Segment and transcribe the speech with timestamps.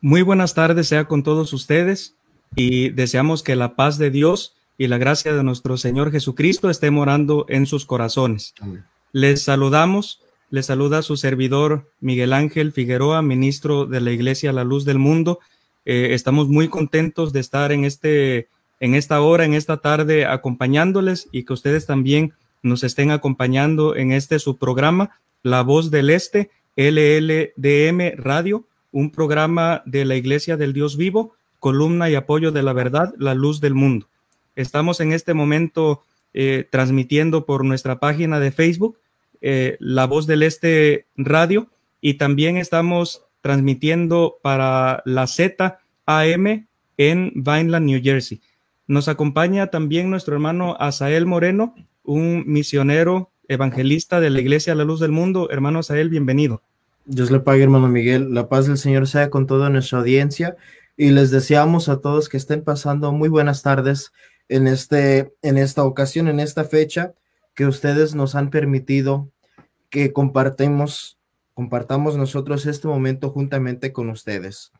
[0.00, 2.14] Muy buenas tardes sea con todos ustedes
[2.54, 6.92] y deseamos que la paz de Dios y la gracia de nuestro Señor Jesucristo esté
[6.92, 8.54] morando en sus corazones.
[9.10, 14.84] Les saludamos, les saluda su servidor Miguel Ángel Figueroa, ministro de la Iglesia La Luz
[14.84, 15.40] del Mundo.
[15.84, 18.46] Eh, estamos muy contentos de estar en, este,
[18.78, 24.12] en esta hora, en esta tarde, acompañándoles y que ustedes también nos estén acompañando en
[24.12, 30.72] este su programa, La Voz del Este, LLDM Radio un programa de la Iglesia del
[30.72, 34.08] Dios Vivo, columna y apoyo de la verdad, la luz del mundo.
[34.56, 36.02] Estamos en este momento
[36.34, 38.98] eh, transmitiendo por nuestra página de Facebook,
[39.40, 41.68] eh, La Voz del Este Radio,
[42.00, 46.66] y también estamos transmitiendo para la ZAM
[46.96, 48.40] en Vineland, New Jersey.
[48.86, 55.00] Nos acompaña también nuestro hermano Asael Moreno, un misionero evangelista de la Iglesia La Luz
[55.00, 55.48] del Mundo.
[55.50, 56.62] Hermano Asael, bienvenido.
[57.10, 58.34] Dios le pague, hermano Miguel.
[58.34, 60.58] La paz del Señor sea con toda nuestra audiencia
[60.94, 64.12] y les deseamos a todos que estén pasando muy buenas tardes
[64.50, 67.14] en, este, en esta ocasión, en esta fecha
[67.54, 69.30] que ustedes nos han permitido
[69.88, 71.18] que compartamos,
[71.54, 74.70] compartamos nosotros este momento juntamente con ustedes.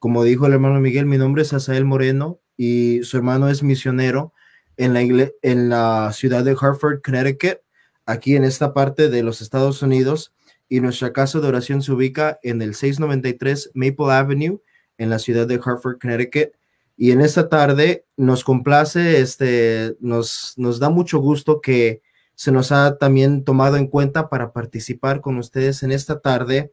[0.00, 4.32] Como dijo el hermano Miguel, mi nombre es Asael Moreno y su hermano es misionero
[4.76, 7.60] en la, en la ciudad de Hartford, Connecticut,
[8.04, 10.32] aquí en esta parte de los Estados Unidos
[10.68, 14.60] y nuestra casa de oración se ubica en el 693 Maple Avenue
[14.98, 16.52] en la ciudad de Hartford, Connecticut.
[16.96, 22.02] Y en esta tarde nos complace, este, nos, nos da mucho gusto que
[22.34, 26.72] se nos ha también tomado en cuenta para participar con ustedes en esta tarde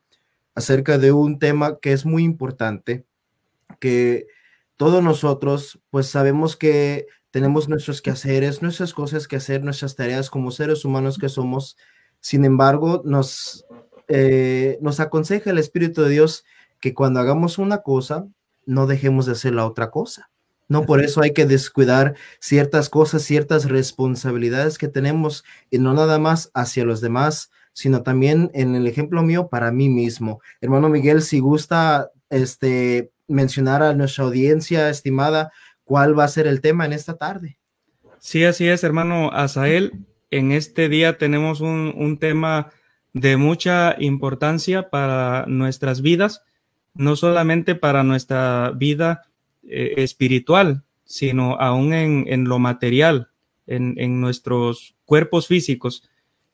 [0.55, 3.05] acerca de un tema que es muy importante,
[3.79, 4.27] que
[4.77, 10.51] todos nosotros pues sabemos que tenemos nuestros quehaceres, nuestras cosas que hacer, nuestras tareas como
[10.51, 11.77] seres humanos que somos.
[12.21, 13.64] Sin embargo, nos,
[14.07, 16.45] eh, nos aconseja el Espíritu de Dios
[16.79, 18.27] que cuando hagamos una cosa,
[18.65, 20.29] no dejemos de hacer la otra cosa.
[20.67, 26.17] No por eso hay que descuidar ciertas cosas, ciertas responsabilidades que tenemos y no nada
[26.17, 30.41] más hacia los demás, sino también en el ejemplo mío para mí mismo.
[30.61, 35.51] Hermano Miguel, si gusta este mencionar a nuestra audiencia estimada
[35.83, 37.57] cuál va a ser el tema en esta tarde.
[38.19, 39.93] Sí, así es, hermano Asael.
[40.31, 42.71] En este día tenemos un, un tema
[43.15, 46.43] de mucha importancia para nuestras vidas,
[46.93, 49.21] no solamente para nuestra vida
[49.63, 53.29] eh, espiritual, sino aún en, lo material,
[53.67, 56.03] en, nuestros cuerpos físicos,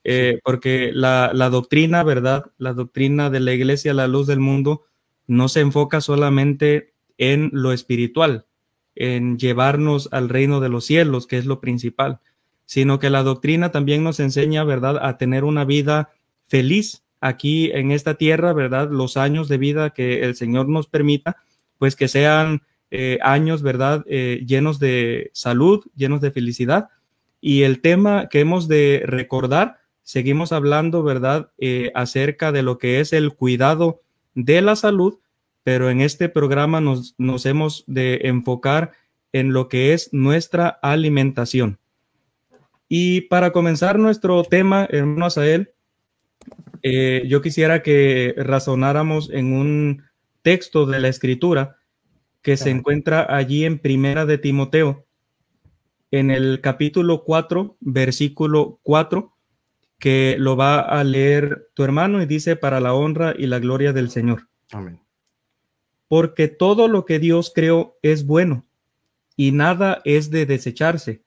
[0.04, 2.52] eh, porque la, la, doctrina, ¿verdad?
[2.60, 4.84] La doctrina de la iglesia, la luz del mundo,
[5.26, 8.46] no se enfoca solamente en lo espiritual,
[8.94, 12.20] en llevarnos al reino de los cielos, que es lo principal,
[12.66, 16.12] sino que la doctrina también nos enseña, ¿verdad?, a tener una vida
[16.52, 18.90] feliz aquí en esta tierra, ¿verdad?
[18.92, 21.38] Los años de vida que el Señor nos permita,
[21.78, 24.04] pues que sean eh, años, ¿verdad?
[24.06, 26.90] Eh, llenos de salud, llenos de felicidad.
[27.40, 31.52] Y el tema que hemos de recordar, seguimos hablando, ¿verdad?
[31.58, 34.02] Eh, acerca de lo que es el cuidado
[34.36, 35.20] de la salud,
[35.64, 38.92] pero en este programa nos, nos hemos de enfocar
[39.32, 41.80] en lo que es nuestra alimentación.
[42.90, 45.72] Y para comenzar nuestro tema, hermano Asael,
[46.84, 50.04] eh, yo quisiera que razonáramos en un
[50.42, 51.78] texto de la escritura
[52.42, 55.06] que se encuentra allí en Primera de Timoteo,
[56.10, 59.36] en el capítulo 4, versículo 4,
[60.00, 63.94] que lo va a leer tu hermano y dice para la honra y la gloria
[63.94, 64.50] del Señor.
[64.72, 65.00] Amén.
[66.08, 68.66] Porque todo lo que Dios creó es bueno
[69.36, 71.24] y nada es de desecharse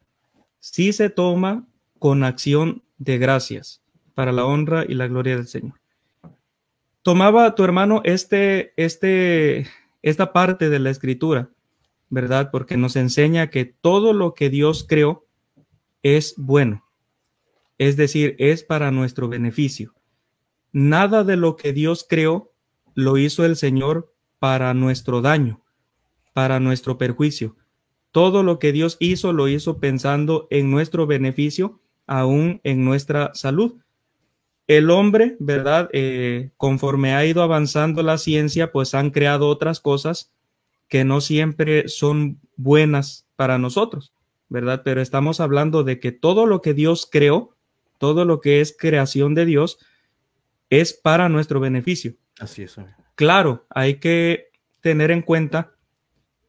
[0.58, 1.68] si se toma
[1.98, 3.83] con acción de gracias
[4.14, 5.80] para la honra y la gloria del Señor.
[7.02, 9.66] Tomaba tu hermano este, este,
[10.02, 11.50] esta parte de la escritura,
[12.08, 12.50] ¿verdad?
[12.50, 15.26] Porque nos enseña que todo lo que Dios creó
[16.02, 16.84] es bueno.
[17.76, 19.94] Es decir, es para nuestro beneficio.
[20.72, 22.52] Nada de lo que Dios creó
[22.94, 25.62] lo hizo el Señor para nuestro daño,
[26.32, 27.56] para nuestro perjuicio.
[28.12, 33.80] Todo lo que Dios hizo lo hizo pensando en nuestro beneficio aún en nuestra salud.
[34.66, 35.90] El hombre, ¿verdad?
[35.92, 40.32] Eh, conforme ha ido avanzando la ciencia, pues han creado otras cosas
[40.88, 44.12] que no siempre son buenas para nosotros,
[44.48, 44.82] ¿verdad?
[44.84, 47.56] Pero estamos hablando de que todo lo que Dios creó,
[47.98, 49.78] todo lo que es creación de Dios,
[50.70, 52.14] es para nuestro beneficio.
[52.38, 52.76] Así es.
[53.14, 54.50] Claro, hay que
[54.80, 55.74] tener en cuenta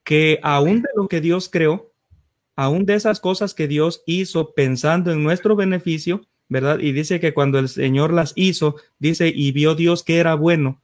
[0.04, 1.92] que aún de lo que Dios creó,
[2.56, 6.80] aún de esas cosas que Dios hizo pensando en nuestro beneficio, ¿verdad?
[6.80, 10.82] Y dice que cuando el Señor las hizo, dice, y vio Dios que era bueno.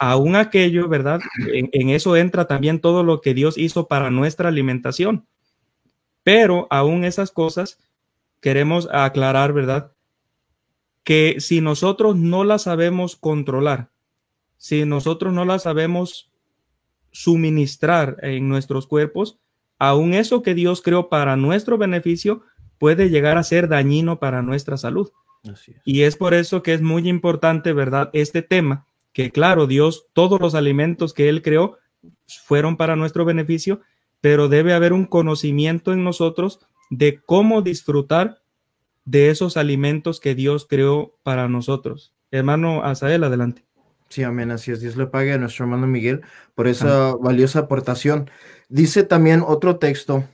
[0.00, 1.20] Aún aquello, ¿verdad?
[1.52, 5.26] En, eso entra también todo lo que Dios hizo para nuestra alimentación.
[6.24, 7.78] Pero aún esas cosas
[8.40, 9.92] queremos aclarar, ¿verdad?
[11.04, 13.90] Que si nosotros no las sabemos controlar,
[14.56, 16.32] si nosotros no las sabemos
[17.12, 19.38] suministrar en nuestros cuerpos,
[19.78, 22.42] aún eso que Dios creó para nuestro beneficio
[22.78, 25.10] puede llegar a ser dañino para nuestra salud.
[25.84, 28.10] Y es por eso que es muy importante, ¿verdad?
[28.12, 31.78] Este tema, que claro, Dios, todos los alimentos que Él creó
[32.44, 33.80] fueron para nuestro beneficio,
[34.20, 36.60] pero debe haber un conocimiento en nosotros
[36.90, 38.42] de cómo disfrutar
[39.04, 42.14] de esos alimentos que Dios creó para nosotros.
[42.30, 43.64] Hermano Asael, adelante.
[44.08, 44.80] Sí, amén, así es.
[44.80, 46.22] Dios le pague a nuestro hermano Miguel
[46.54, 48.30] por esa valiosa aportación.
[48.68, 50.24] Dice también otro texto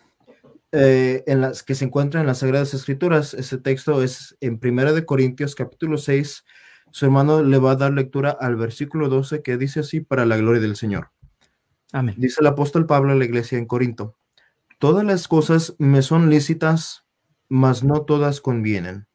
[0.77, 3.33] eh, en las que se encuentra en las Sagradas Escrituras.
[3.33, 6.45] Ese texto es en Primera de Corintios, capítulo 6.
[6.91, 10.37] Su hermano le va a dar lectura al versículo 12 que dice así para la
[10.37, 11.11] gloria del Señor.
[11.93, 12.17] Amén.
[12.19, 14.17] Dice el apóstol Pablo a la iglesia en Corinto.
[14.81, 17.07] Todas las cosas me son lícitas,
[17.49, 19.07] mas no todas convienen.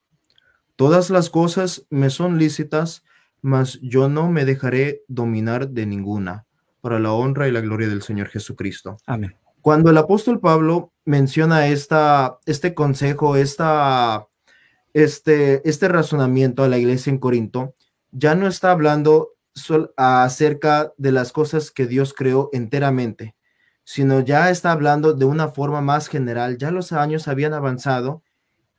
[0.77, 3.03] Todas las cosas me son lícitas,
[3.41, 6.45] mas yo no me dejaré dominar de ninguna,
[6.79, 8.95] para la honra y la gloria del Señor Jesucristo.
[9.05, 9.35] Amén.
[9.61, 13.59] Cuando el apóstol Pablo menciona este consejo, este,
[14.93, 17.75] este razonamiento a la iglesia en Corinto,
[18.11, 19.33] ya no está hablando
[19.97, 23.35] acerca de las cosas que Dios creó enteramente,
[23.83, 26.57] sino ya está hablando de una forma más general.
[26.57, 28.23] Ya los años habían avanzado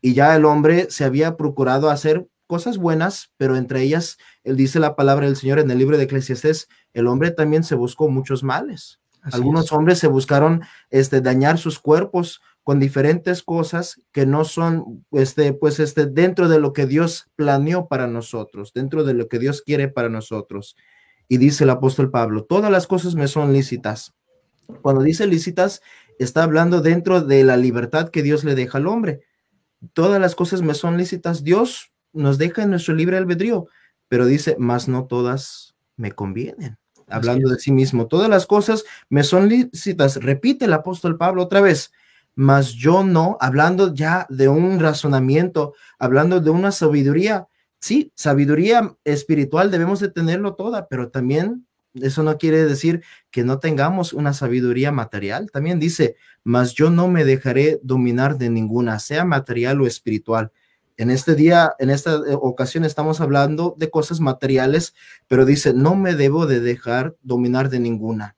[0.00, 4.81] y ya el hombre se había procurado hacer cosas buenas, pero entre ellas, él dice
[4.81, 8.43] la palabra del Señor en el libro de Eclesiastés, el hombre también se buscó muchos
[8.43, 9.00] males.
[9.22, 15.52] Algunos hombres se buscaron este, dañar sus cuerpos con diferentes cosas que no son, este,
[15.52, 19.62] pues, este, dentro de lo que Dios planeó para nosotros, dentro de lo que Dios
[19.62, 20.76] quiere para nosotros.
[21.28, 24.14] Y dice el apóstol Pablo, todas las cosas me son lícitas.
[24.82, 25.82] Cuando dice lícitas,
[26.19, 29.22] está hablando dentro de la libertad que Dios le deja al hombre.
[29.93, 31.43] Todas las cosas me son lícitas.
[31.43, 33.67] Dios nos deja en nuestro libre albedrío,
[34.08, 36.78] pero dice, más no todas me convienen.
[37.11, 40.17] Hablando de sí mismo, todas las cosas me son lícitas.
[40.17, 41.93] Repite el apóstol Pablo otra vez,
[42.35, 47.47] mas yo no, hablando ya de un razonamiento, hablando de una sabiduría.
[47.79, 53.59] Sí, sabiduría espiritual debemos de tenerlo toda, pero también eso no quiere decir que no
[53.59, 55.51] tengamos una sabiduría material.
[55.51, 60.53] También dice, mas yo no me dejaré dominar de ninguna, sea material o espiritual.
[61.00, 64.94] En este día, en esta eh, ocasión estamos hablando de cosas materiales,
[65.29, 68.37] pero dice, no me debo de dejar dominar de ninguna.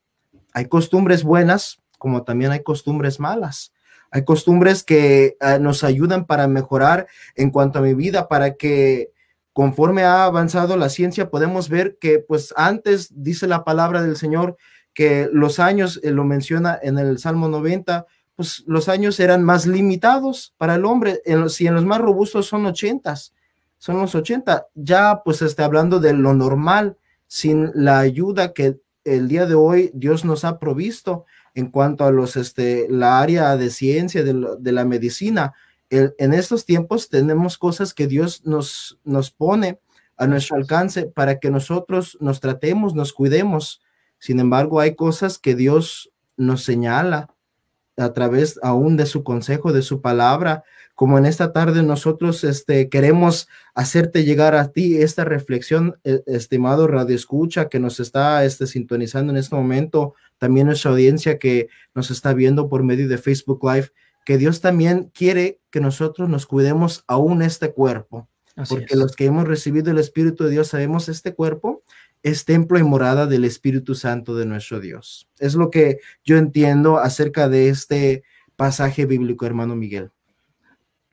[0.53, 3.73] Hay costumbres buenas, como también hay costumbres malas.
[4.12, 9.10] Hay costumbres que eh, nos ayudan para mejorar en cuanto a mi vida, para que
[9.53, 14.56] conforme ha avanzado la ciencia, podemos ver que pues antes dice la palabra del Señor
[14.94, 18.06] que los años, eh, lo menciona en el Salmo 90,
[18.43, 21.22] pues los años eran más limitados para el hombre.
[21.25, 23.15] En los, si en los más robustos son 80,
[23.79, 26.96] son los 80, ya pues está hablando de lo normal,
[27.29, 32.11] sin la ayuda que el día de hoy Dios nos ha provisto en cuanto a
[32.11, 35.55] los, este, la área de ciencia, de, la medicina.
[35.89, 39.79] en estos tiempos tenemos cosas que Dios nos, nos pone
[40.17, 43.82] a nuestro alcance para que nosotros nos tratemos, nos cuidemos.
[44.19, 47.31] Sin embargo, hay cosas que Dios nos señala
[48.03, 52.89] a través aún de su consejo, de su palabra, como en esta tarde nosotros este,
[52.89, 58.67] queremos hacerte llegar a ti esta reflexión, e, estimado Radio Escucha, que nos está este,
[58.67, 63.61] sintonizando en este momento, también nuestra audiencia que nos está viendo por medio de Facebook
[63.63, 63.91] Live,
[64.25, 68.29] que Dios también quiere que nosotros nos cuidemos aún este cuerpo,
[68.69, 71.82] porque los que hemos recibido el Espíritu de Dios sabemos este cuerpo
[72.22, 75.29] es templo y morada del Espíritu Santo de nuestro Dios.
[75.38, 78.22] Es lo que yo entiendo acerca de este
[78.56, 80.10] pasaje bíblico, hermano Miguel.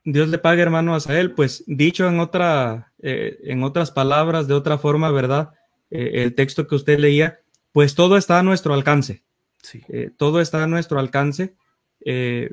[0.06, 1.32] Dios le pague, hermano Asael.
[1.32, 5.52] Pues dicho en, otra, eh, en otras palabras, de otra forma, ¿verdad?
[5.92, 7.40] Eh, el texto que usted leía,
[7.72, 9.24] pues todo está a nuestro alcance.
[9.62, 9.82] Sí.
[9.90, 11.56] Eh, todo está a nuestro alcance.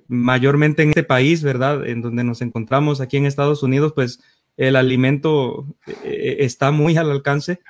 [0.08, 1.86] mayormente en este país, ¿verdad?
[1.86, 4.20] En donde nos encontramos aquí en Estados Unidos, pues
[4.56, 5.66] el alimento
[6.02, 7.60] está muy al alcance,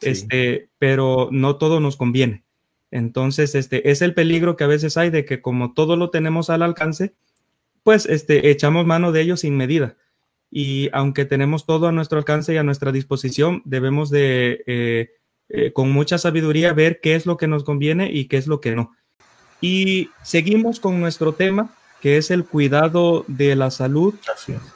[0.00, 2.44] este, pero no todo nos conviene.
[2.90, 6.50] Entonces, este es el peligro que a veces hay de que como todo lo tenemos
[6.50, 7.14] al alcance,
[7.82, 9.96] pues este, echamos mano de ello sin medida.
[10.50, 15.10] Y aunque tenemos todo a nuestro alcance y a nuestra disposición, debemos de, eh,
[15.48, 18.60] eh, con mucha sabiduría, ver qué es lo que nos conviene y qué es lo
[18.60, 18.92] que no.
[19.60, 24.14] Y seguimos con nuestro tema, que es el cuidado de la salud,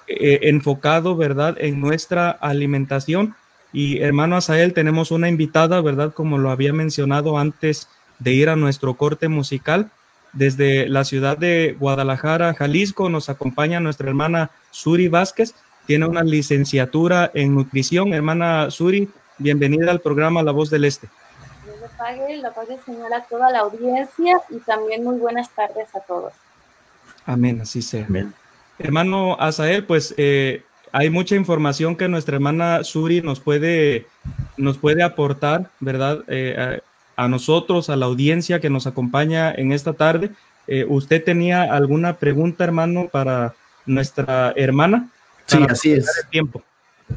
[0.07, 3.35] eh, enfocado, ¿verdad?, en nuestra alimentación.
[3.73, 8.57] Y hermano Asael, tenemos una invitada, ¿verdad?, como lo había mencionado antes de ir a
[8.57, 9.91] nuestro corte musical.
[10.33, 15.55] Desde la ciudad de Guadalajara, Jalisco, nos acompaña nuestra hermana Suri Vázquez.
[15.87, 18.13] Tiene una licenciatura en nutrición.
[18.13, 19.09] Hermana Suri,
[19.39, 21.09] bienvenida al programa La Voz del Este.
[21.67, 26.01] Le pague, la paz señora a toda la audiencia y también muy buenas tardes a
[26.01, 26.33] todos.
[27.25, 28.05] Amén, así sea.
[28.07, 28.35] Amén.
[28.79, 34.07] Hermano Asael, pues eh, hay mucha información que nuestra hermana Suri nos puede,
[34.57, 36.25] nos puede aportar, ¿verdad?
[36.29, 36.81] Eh,
[37.17, 40.31] a nosotros, a la audiencia que nos acompaña en esta tarde.
[40.69, 43.55] Eh, ¿Usted tenía alguna pregunta, hermano, para
[43.87, 45.11] nuestra hermana?
[45.47, 46.07] Sí, así es.
[46.31, 46.63] Tiempo.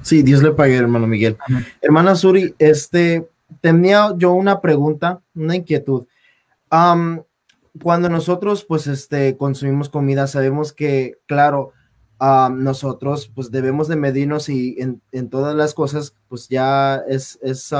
[0.01, 1.38] Sí, Dios le pague, hermano Miguel.
[1.82, 3.28] Hermana Suri, este,
[3.60, 6.08] tenía yo una pregunta, una inquietud.
[6.70, 11.74] cuando nosotros, pues, este, consumimos comida, sabemos que, claro,
[12.51, 17.74] nosotros pues debemos de medirnos y en, todas las cosas pues ya es, es,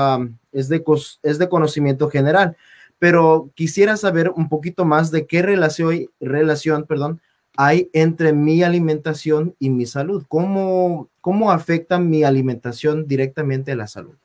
[0.52, 0.82] es, de,
[1.22, 2.56] es de conocimiento general.
[2.98, 7.20] Pero quisiera saber un poquito más de qué relación, relación perdón,
[7.56, 10.24] hay entre mi alimentación y mi salud.
[10.28, 14.16] ¿Cómo, cómo afecta mi alimentación directamente a la salud?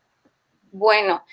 [0.71, 1.24] Bueno,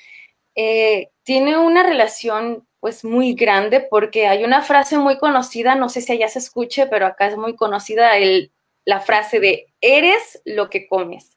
[0.54, 6.02] eh, tiene una relación pues muy grande porque hay una frase muy conocida, no sé
[6.02, 8.50] si allá se escuche, pero acá es muy conocida, el
[8.84, 11.36] la frase de eres lo que comes.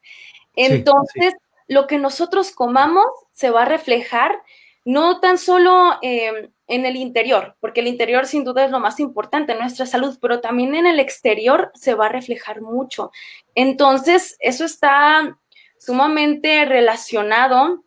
[0.55, 1.33] Entonces,
[1.67, 4.41] lo que nosotros comamos se va a reflejar
[4.85, 8.99] no tan solo em, en el interior, porque el interior sin duda es lo más
[9.01, 13.11] importante, nuestra salud, pero también en el exterior se va a reflejar mucho.
[13.53, 15.37] Entonces, eso está
[15.77, 17.83] sumamente relacionado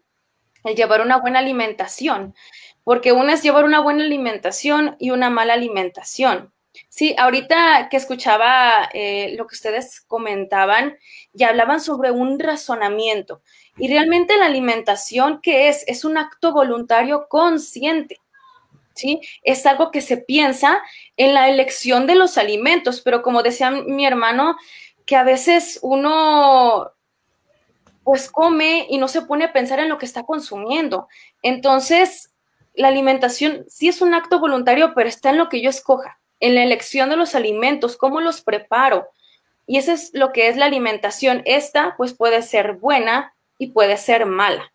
[0.64, 2.34] el llevar una buena alimentación,
[2.84, 6.52] porque una es llevar una buena alimentación y una mala alimentación.
[6.92, 10.98] Sí, ahorita que escuchaba eh, lo que ustedes comentaban
[11.32, 13.42] y hablaban sobre un razonamiento.
[13.78, 15.84] Y realmente la alimentación, ¿qué es?
[15.86, 18.18] Es un acto voluntario consciente.
[18.96, 19.20] ¿Sí?
[19.44, 20.82] Es algo que se piensa
[21.16, 24.56] en la elección de los alimentos, pero como decía mi hermano,
[25.06, 26.90] que a veces uno
[28.02, 31.06] pues come y no se pone a pensar en lo que está consumiendo.
[31.42, 32.32] Entonces,
[32.74, 36.54] la alimentación sí es un acto voluntario, pero está en lo que yo escoja en
[36.54, 39.08] la elección de los alimentos, cómo los preparo.
[39.66, 41.42] Y eso es lo que es la alimentación.
[41.44, 44.72] Esta, pues, puede ser buena y puede ser mala.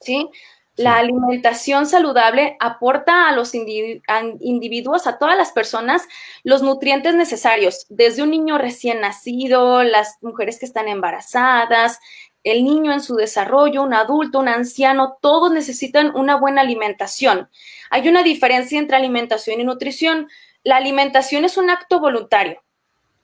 [0.00, 0.30] ¿Sí?
[0.76, 6.06] La alimentación saludable aporta a los individuos, a todas las personas,
[6.44, 11.98] los nutrientes necesarios, desde un niño recién nacido, las mujeres que están embarazadas,
[12.44, 17.48] el niño en su desarrollo, un adulto, un anciano, todos necesitan una buena alimentación.
[17.88, 20.28] Hay una diferencia entre alimentación y nutrición
[20.66, 22.60] la alimentación es un acto voluntario.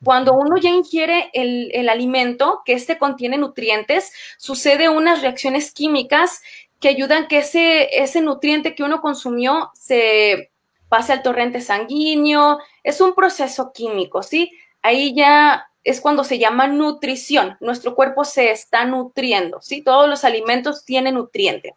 [0.05, 6.41] Cuando uno ya ingiere el, alimento, que este contiene nutrientes, sucede unas reacciones químicas
[6.79, 10.53] que ayudan que ese, ese nutriente que uno consumió se
[10.89, 12.61] pase al torrente sanguíneo.
[12.85, 14.53] Es un proceso químico, ¿sí?
[14.81, 17.57] Ahí ya es cuando se llama nutrición.
[17.59, 19.83] Nuestro cuerpo se está nutriendo, ¿sí?
[19.83, 21.73] Todos los alimentos tienen nutrientes.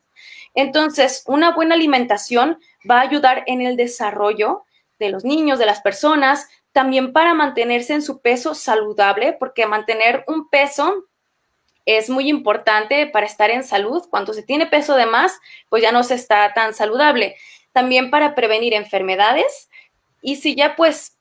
[0.54, 4.64] Entonces, una buena alimentación va a ayudar en el desarrollo
[5.00, 10.24] de los niños, de las personas, también para mantenerse en su peso saludable, porque mantener
[10.28, 11.06] un peso
[11.86, 14.04] es muy importante para estar en salud.
[14.10, 17.36] Cuando se tiene peso de más, pues ya no se está tan saludable.
[17.72, 19.70] También para prevenir enfermedades.
[20.22, 21.18] Y si ya pues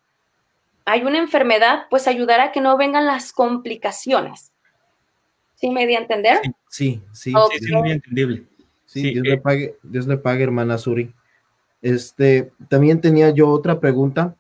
[0.87, 4.53] hay una enfermedad, pues ayudar a que no vengan las complicaciones.
[5.55, 6.41] ¿Sí me di a entender?
[6.69, 8.45] Sí, sí, sí, muy entendible.
[8.87, 11.15] Sí, Dios, le eh, pague, Dios le pague, hermana Suri.
[11.85, 14.35] Este, también tenía yo otra pregunta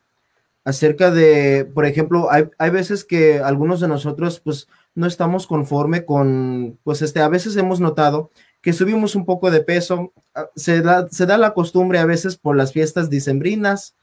[0.64, 6.78] acerca de, por ejemplo, hay, veces que algunos de nosotros, pues, no estamos conforme con,
[6.84, 8.30] pues, este, a veces hemos notado
[8.62, 12.38] que subimos un poco de peso, ah, se da, se da la costumbre a veces
[12.38, 13.94] por las fiestas dicembrinas,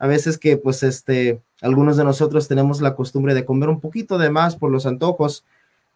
[0.00, 4.18] a veces que, pues, este, algunos de nosotros tenemos la costumbre de comer un poquito
[4.18, 5.44] de más por los antojos,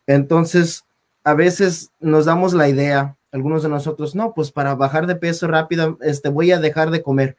[0.06, 0.84] entonces,
[1.24, 5.48] a veces nos damos la idea algunos de nosotros, no, pues para bajar de peso
[5.48, 7.36] rápido, este, voy a dejar de comer.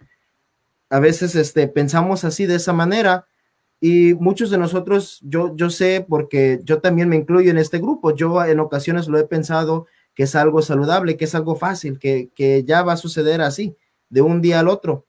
[0.90, 3.26] a veces este, pensamos así de esa manera
[3.80, 8.16] y muchos de nosotros, yo, yo sé porque yo también me incluyo en este grupo,
[8.16, 12.30] yo en ocasiones lo he pensado que es algo saludable, que es algo fácil, que,
[12.36, 13.76] que ya va a suceder así,
[14.10, 15.06] de un día al otro.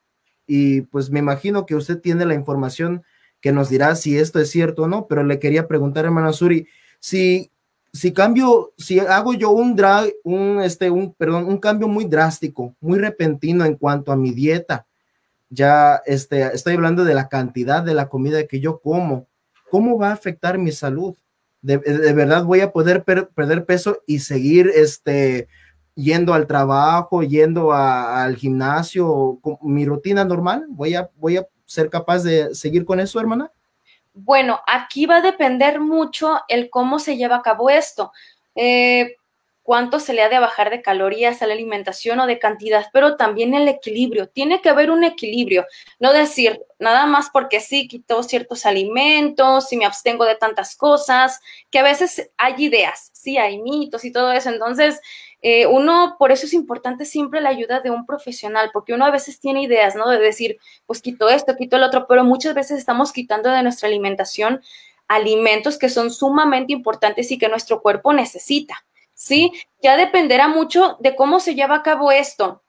[0.46, 3.04] Y pues me imagino que usted tiene la información
[3.40, 6.66] que nos dirá si esto es cierto o no, pero le quería preguntar, hermana Suri,
[6.98, 7.50] si,
[7.94, 12.74] si cambio, si hago yo un, drag, un, este, un, perdón, un cambio muy drástico,
[12.80, 14.84] muy repentino en cuanto a mi dieta,
[15.48, 19.28] ya este, estoy hablando de la cantidad de la comida que yo como,
[19.70, 21.16] ¿cómo va a afectar mi salud?
[21.62, 25.46] De, verdad voy a poder perder peso y seguir este,
[25.94, 32.24] yendo al trabajo, yendo al gimnasio, mi rutina normal, voy a, voy a ser capaz
[32.24, 33.52] de seguir con eso, hermana.
[34.14, 38.12] Bueno, aquí va a depender mucho el cómo se lleva a cabo esto.
[38.54, 39.16] Eh,
[39.64, 43.16] cuánto se le ha de bajar de calorías a la alimentación o de cantidad, pero
[43.16, 44.28] también el equilibrio.
[44.28, 45.66] Tiene que haber un equilibrio,
[45.98, 51.40] no decir nada más porque sí, quito ciertos alimentos, y me abstengo de tantas cosas,
[51.70, 54.50] que a veces hay ideas, sí, hay mitos y todo eso.
[54.50, 55.00] Entonces,
[55.40, 59.10] eh, uno, por eso es importante siempre la ayuda de un profesional, porque uno a
[59.10, 60.08] veces tiene ideas, ¿no?
[60.10, 63.88] De decir, pues quito esto, quito el otro, pero muchas veces estamos quitando de nuestra
[63.88, 64.60] alimentación
[65.08, 68.84] alimentos que son sumamente importantes y que nuestro cuerpo necesita.
[69.14, 69.52] ¿Sí?
[69.82, 72.62] Ya dependerá mucho de cómo se lleva a cabo esto,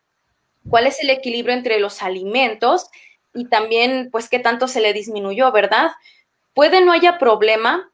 [0.70, 2.90] cuál es el equilibrio entre los alimentos
[3.34, 5.92] y también, pues, qué tanto se le disminuyó, ¿verdad?
[6.54, 7.92] Puede no haya problema,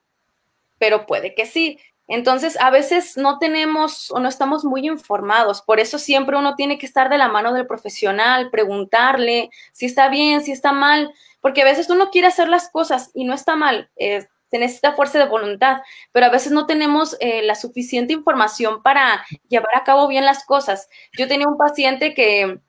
[0.78, 1.80] pero puede que sí.
[2.08, 5.62] Entonces, a veces no tenemos o no estamos muy informados.
[5.62, 10.10] Por eso siempre uno tiene que estar de la mano del profesional, preguntarle si está
[10.10, 13.56] bien, si está mal, porque a veces uno quiere hacer las cosas y no está
[13.56, 13.90] mal
[14.52, 15.82] se necesita fuerza de voluntad,
[16.12, 20.46] pero a veces no tenemos eh, la suficiente información para llevar a cabo bien las
[20.46, 20.90] cosas.
[21.18, 22.60] Yo tenía un paciente que,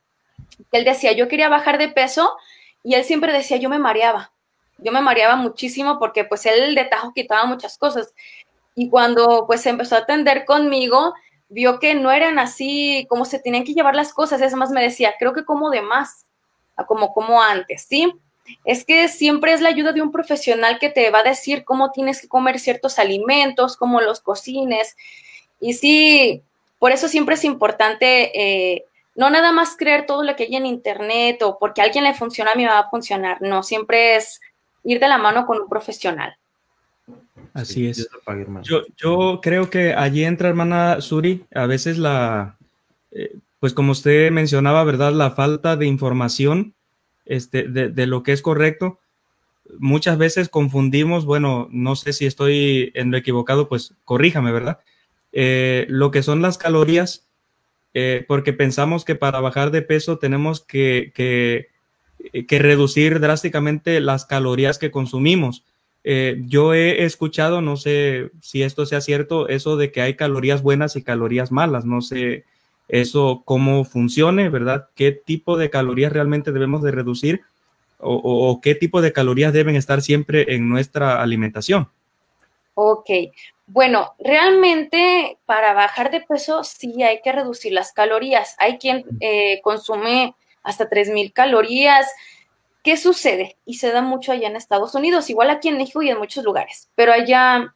[0.70, 2.36] él decía, yo quería bajar de peso
[2.84, 4.32] y él siempre decía, yo me mareaba.
[4.78, 8.14] Yo me mareaba muchísimo porque pues él de tajo quitaba muchas cosas.
[8.76, 11.14] Y cuando pues empezó a atender conmigo,
[11.48, 14.40] vio que no eran así como se tenían que llevar las cosas.
[14.40, 16.26] Es más, me decía, creo que como de más,
[16.86, 18.12] como como antes, ¿sí?
[18.64, 21.90] Es que siempre es la ayuda de un profesional que te va a decir cómo
[21.90, 24.96] tienes que comer ciertos alimentos, cómo los cocines.
[25.60, 26.42] Y sí,
[26.78, 28.32] por eso siempre es importante
[28.74, 32.04] eh, no nada más creer todo lo que hay en internet o porque a alguien
[32.04, 33.40] le funciona, a mí me va a funcionar.
[33.42, 34.40] No, siempre es
[34.84, 36.36] ir de la mano con un profesional.
[37.54, 38.08] Así es.
[38.62, 42.56] Yo, yo, creo que allí entra, hermana Suri, a veces la,
[43.10, 45.12] eh, pues como usted mencionaba, ¿verdad?
[45.12, 46.74] La falta de información
[47.32, 49.00] este, de, lo que es correcto.
[49.78, 54.80] Muchas veces confundimos, bueno, no sé si estoy en lo equivocado, pues corríjame, ¿verdad?
[55.32, 57.26] Eh, lo que son las calorías,
[57.94, 61.68] eh, porque pensamos que para bajar de peso tenemos que, que,
[62.58, 65.64] reducir drásticamente las calorías que consumimos.
[66.04, 70.62] Eh, yo he escuchado, no sé si esto sea cierto, eso de que hay calorías
[70.62, 71.86] buenas y calorías malas.
[71.86, 72.44] No sé
[72.92, 74.88] eso cómo funcione, ¿verdad?
[74.94, 77.40] ¿Qué tipo de calorías realmente debemos de reducir
[78.04, 81.88] o, qué tipo de calorías deben estar siempre en nuestra alimentación?
[82.74, 83.08] Ok,
[83.66, 88.56] bueno, realmente para bajar de peso sí hay que reducir las calorías.
[88.58, 92.12] Hay quien eh, consume hasta 3.000 calorías.
[92.82, 93.56] ¿Qué sucede?
[93.64, 96.44] Y se da mucho allá en Estados Unidos, igual aquí en México y en muchos
[96.44, 97.72] lugares, pero allá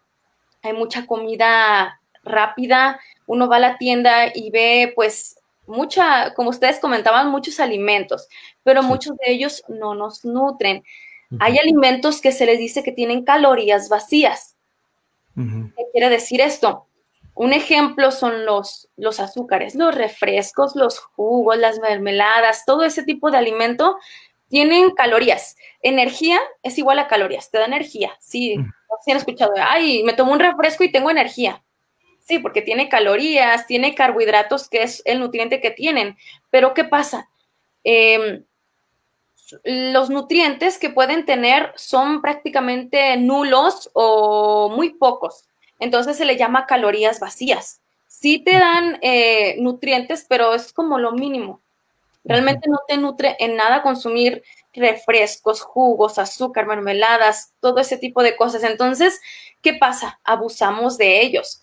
[0.63, 6.79] hay mucha comida rápida, uno va a la tienda y ve pues mucha, como ustedes
[6.79, 8.29] comentaban, muchos alimentos,
[8.63, 10.85] pero muchos de ellos no nos nutren.
[11.41, 14.57] Hay alimentos que se les dice que tienen calorías vacías.
[15.35, 16.87] ¿Qué quiere decir esto?
[17.35, 23.31] Un ejemplo son los, los azúcares, los refrescos, los jugos, las mermeladas, todo ese tipo
[23.31, 23.99] de alimento
[24.49, 25.57] tienen calorías.
[25.83, 28.13] Energía es igual a calorías, te da energía.
[28.21, 28.57] Sí,
[29.05, 31.63] si han escuchado, ay, me tomo un refresco y tengo energía.
[32.27, 36.17] Sí, porque tiene calorías, tiene carbohidratos, que es el nutriente que tienen.
[36.51, 37.29] Pero ¿qué pasa?
[37.85, 38.45] Em,
[39.63, 45.45] los nutrientes que pueden tener son prácticamente nulos o muy pocos.
[45.79, 47.81] Entonces se le llama calorías vacías.
[48.09, 51.61] Sí te dan eh, nutrientes, pero es como lo mínimo.
[52.25, 54.43] Realmente no te nutre en nada consumir
[54.75, 58.65] refrescos, jugos, azúcar, mermeladas, todo ese tipo de cosas.
[58.65, 59.21] Entonces,
[59.63, 60.19] ¿qué pasa?
[60.25, 61.63] Abusamos de ellos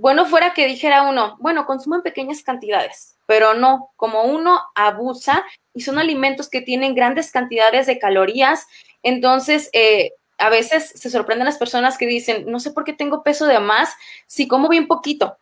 [0.00, 5.44] bueno fuera que dijera uno, bueno, consumo en pequeñas cantidades, pero no, como uno abusa
[5.74, 8.66] y son alimentos que tienen grandes cantidades de calorías,
[9.02, 13.22] entonces eh, a veces se sorprenden las personas que dicen, no sé por qué tengo
[13.22, 13.94] peso de más
[14.26, 15.36] si como bien poquito.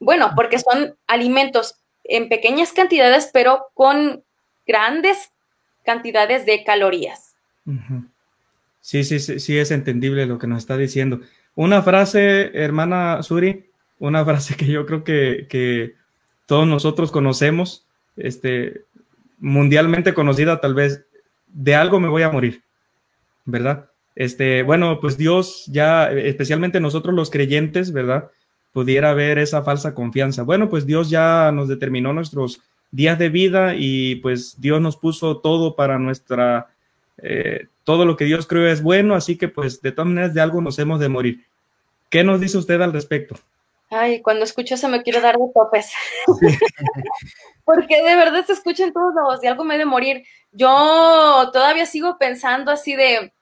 [0.00, 4.24] Bueno, porque son alimentos en pequeñas cantidades, pero con
[4.66, 5.32] grandes
[5.84, 7.34] cantidades de calorías.
[8.80, 11.20] Sí, sí, sí, sí, es entendible lo que nos está diciendo.
[11.54, 15.94] Una frase, hermana Suri, una frase que yo creo que,
[16.46, 18.84] todos nosotros conocemos, este,
[19.38, 21.04] mundialmente conocida tal vez,
[21.46, 22.62] de algo me voy a morir,
[23.44, 23.90] ¿verdad?
[24.14, 28.30] Este, bueno, pues Dios ya, especialmente nosotros los creyentes, ¿verdad?
[28.72, 30.42] Pudiera haber esa falsa confianza.
[30.42, 35.38] Bueno, pues Dios ya nos determinó nuestros días de vida y pues Dios nos puso
[35.38, 36.68] todo para nuestra,
[37.18, 40.40] eh, todo lo que Dios creó es bueno, así que pues de todas maneras de
[40.40, 41.44] algo nos hemos de morir.
[42.10, 43.36] ¿Qué nos dice usted al respecto?
[43.90, 45.92] Ay, cuando escucho eso me quiero dar de topes.
[47.64, 50.24] Porque de verdad se escucha en todos lados, de algo me he de morir.
[50.52, 53.32] Yo todavía sigo pensando así de,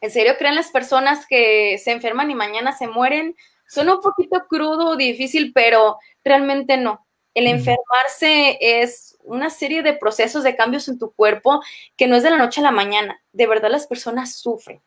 [0.00, 3.34] ¿en serio creen las personas que se enferman y mañana se mueren?
[3.66, 7.06] Suena un poquito crudo, difícil, pero realmente no.
[7.34, 11.62] El enfermarse es una serie de procesos de cambios en tu cuerpo
[11.96, 13.22] que no es de la noche a la mañana.
[13.32, 14.82] De verdad las personas sufren.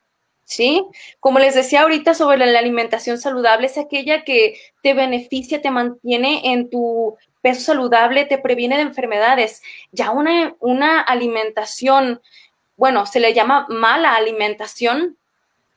[0.51, 0.83] ¿Sí?
[1.21, 6.51] Como les decía ahorita sobre la alimentación saludable, es aquella que te beneficia, te mantiene
[6.51, 9.61] en tu peso saludable, te previene de enfermedades.
[9.93, 12.21] Ya una, una alimentación,
[12.75, 15.17] bueno, se le llama mala alimentación,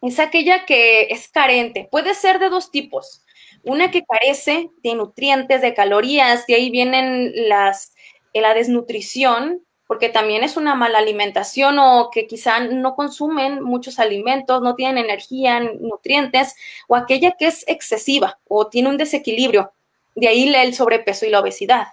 [0.02, 1.86] es aquella que es carente.
[1.88, 3.22] Puede ser de dos tipos.
[3.62, 7.94] Una que carece de nutrientes, de calorías, de ahí vienen las,
[8.32, 14.62] la desnutrición, porque también es una mala alimentación o que quizá no consumen muchos alimentos,
[14.62, 16.56] no tienen energía, nutrientes,
[16.88, 19.72] o aquella que es excesiva o tiene un desequilibrio.
[20.14, 21.88] De ahí el sobrepeso y la obesidad.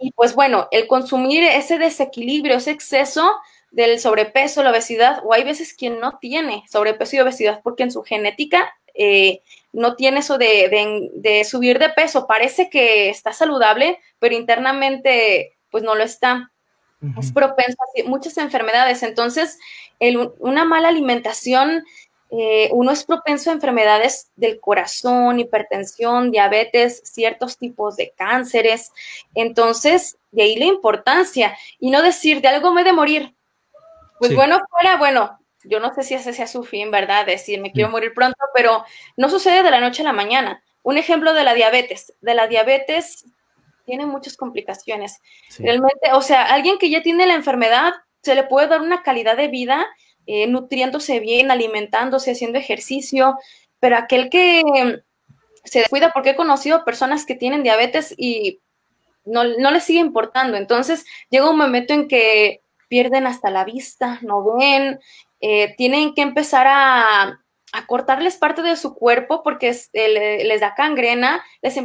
[0.00, 3.30] Y pues bueno, el consumir ese desequilibrio, ese exceso
[3.70, 7.92] del sobrepeso, la obesidad, o hay veces quien no tiene sobrepeso y obesidad porque en
[7.92, 9.40] su genética eh,
[9.72, 12.26] no tiene eso de, subir de peso.
[12.26, 16.51] Parece que está saludable, pero internamente pues no lo está.
[17.18, 19.02] Es propenso a muchas enfermedades.
[19.02, 19.58] Entonces,
[20.38, 21.84] una mala alimentación,
[22.30, 28.92] eh, uno es propenso a enfermedades del corazón, hipertensión, diabetes, ciertos tipos de cánceres.
[29.34, 31.56] Entonces, de ahí la importancia.
[31.80, 33.34] Y no decir, de algo me de morir.
[34.18, 37.26] Pues bueno, fuera, bueno, yo no sé si ese sea su fin, ¿verdad?
[37.26, 38.84] Decir, me quiero morir pronto, pero
[39.16, 40.62] no sucede de la noche a la mañana.
[40.84, 42.14] Un ejemplo de la diabetes.
[42.20, 43.24] De la diabetes
[43.92, 45.20] tiene muchas complicaciones.
[45.58, 49.36] Realmente, o sea, alguien que ya tiene la enfermedad, se le puede dar una calidad
[49.36, 49.86] de vida
[50.26, 53.36] eh, nutriéndose bien, alimentándose, haciendo ejercicio,
[53.80, 55.02] pero aquel que
[55.64, 58.60] se descuida, porque he conocido personas que tienen diabetes y
[59.26, 60.56] no, no les sigue importando.
[60.56, 65.00] Entonces llega un momento en que pierden hasta la vista, no ven,
[65.40, 67.41] eh, tienen que empezar a,
[67.86, 71.76] cortarles parte de su cuerpo porque eh, les da cangrena, les,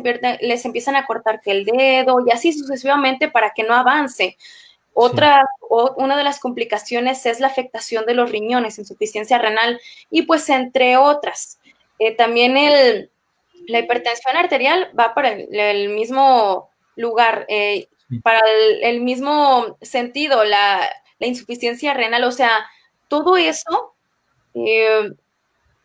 [0.41, 4.37] les, empiezan a cortar que el dedo y así sucesivamente para que no avance.
[4.93, 10.49] Otra, una de las complicaciones es la afectación de los riñones, insuficiencia renal y pues
[10.49, 11.59] entre otras.
[11.99, 13.11] Eh, también el,
[13.67, 17.45] la hipertensión arterial va para el, mismo lugar,
[18.23, 18.41] para
[18.81, 22.67] el, mismo sentido, la, la insuficiencia renal, o sea,
[23.07, 23.95] todo eso,
[24.53, 25.11] eh,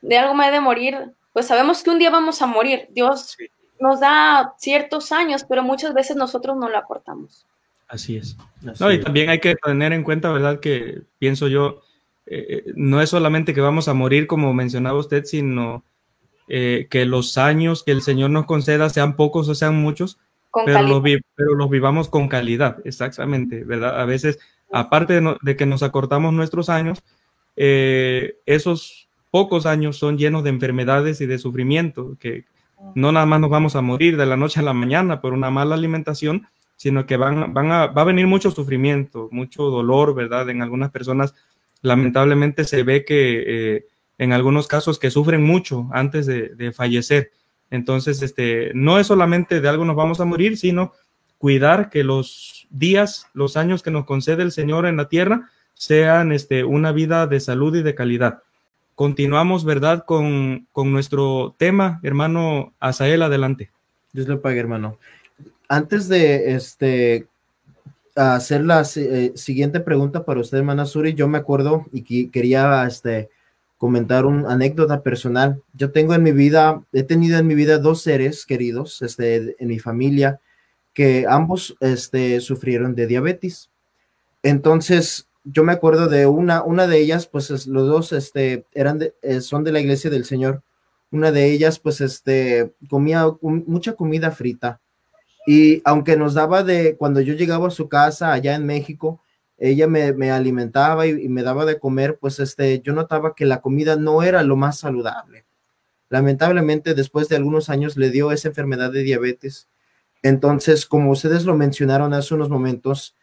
[0.02, 2.88] de algo me ha de morir, pues sabemos que un día vamos a morir.
[2.90, 3.36] Dios
[3.80, 7.46] nos da ciertos años, pero muchas veces nosotros no lo acortamos.
[7.88, 8.36] Así es.
[8.80, 10.60] no, y también hay que tener en cuenta, ¿verdad?
[10.60, 11.80] Que pienso yo,
[12.26, 15.84] eh, eh, no es solamente que vamos a morir, como mencionaba usted, sino
[16.48, 20.18] que los años que el Señor nos conceda, sean pocos o sean muchos,
[20.66, 21.02] pero los,
[21.34, 23.98] pero los, vivamos con calidad, exactamente, ¿verdad?
[23.98, 24.38] A veces
[24.72, 27.04] aparte de, que nos acortamos nuestros años,
[27.56, 32.44] eh, esos pocos años son llenos de enfermedades y de sufrimiento, que
[32.94, 35.50] no nada más nos vamos a morir de la noche a la mañana por una
[35.50, 40.50] mala alimentación, sino que van, van a, va a venir mucho sufrimiento, mucho dolor, ¿verdad?
[40.50, 41.34] En algunas personas,
[41.80, 43.86] lamentablemente, se ve que eh,
[44.18, 47.30] en algunos casos que sufren mucho antes de, de, fallecer.
[47.70, 50.92] Entonces, este, no es solamente de algo nos vamos a morir, sino
[51.38, 56.32] cuidar que los días, los años que nos concede el Señor en la tierra sean
[56.32, 58.42] este, una vida de salud y de calidad.
[59.02, 63.72] Continuamos, ¿verdad?, con, nuestro tema, hermano Asael, adelante.
[64.12, 64.96] Dios le pague, hermano.
[65.68, 67.26] Antes de este,
[68.14, 73.28] hacer la eh, siguiente pregunta para usted, hermana Suri, yo me acuerdo y quería este,
[73.76, 75.60] comentar una anécdota personal.
[75.74, 79.66] Yo tengo en mi vida, he tenido en mi vida dos seres queridos este, en
[79.66, 80.38] mi familia
[80.94, 83.68] que ambos este, sufrieron de diabetes.
[84.44, 89.40] Entonces, yo me acuerdo de una, una de ellas, pues los dos este, eran eh,
[89.40, 90.62] son de la iglesia del Señor.
[91.10, 94.80] Una de ellas, pues, este, comía mucha comida frita.
[95.46, 99.20] Y aunque nos daba de, cuando yo llegaba a su casa allá en México,
[99.58, 103.96] ella me, alimentaba y, me daba de comer, pues este, yo notaba que la comida
[103.96, 105.44] no era lo más saludable.
[106.08, 109.68] Lamentablemente, después de algunos años le dio esa enfermedad de diabetes.
[110.22, 113.14] Entonces, como ustedes lo mencionaron hace unos momentos,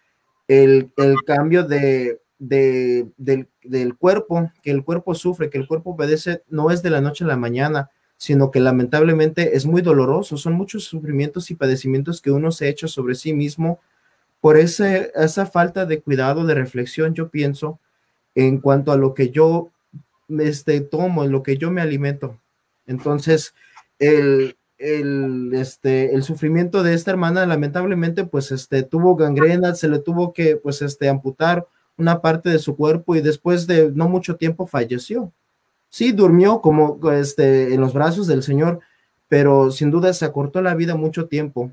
[0.50, 0.92] el,
[1.26, 6.82] cambio de, del, del, cuerpo, que el cuerpo sufre, que el cuerpo obedece, no es
[6.82, 10.38] de la noche a la mañana, sino que lamentablemente es muy doloroso.
[10.38, 13.80] Son muchos sufrimientos y padecimientos que uno se echa sobre sí mismo
[14.42, 17.80] por ese, esa falta de cuidado, de reflexión, yo pienso,
[18.36, 19.70] en cuanto a lo que yo
[20.40, 22.40] este, tomo, en lo que yo me alimento.
[22.88, 23.54] Entonces,
[24.00, 30.00] el, el, este, el sufrimiento de esta hermana, lamentablemente, pues, este, tuvo gangrena, se le
[30.00, 34.38] tuvo que, pues, este, amputar una parte de su cuerpo y después de no mucho
[34.38, 35.32] tiempo falleció.
[35.90, 38.80] Sí, durmió como, este, en los brazos del Señor,
[39.28, 41.72] pero sin duda se acortó la vida mucho tiempo.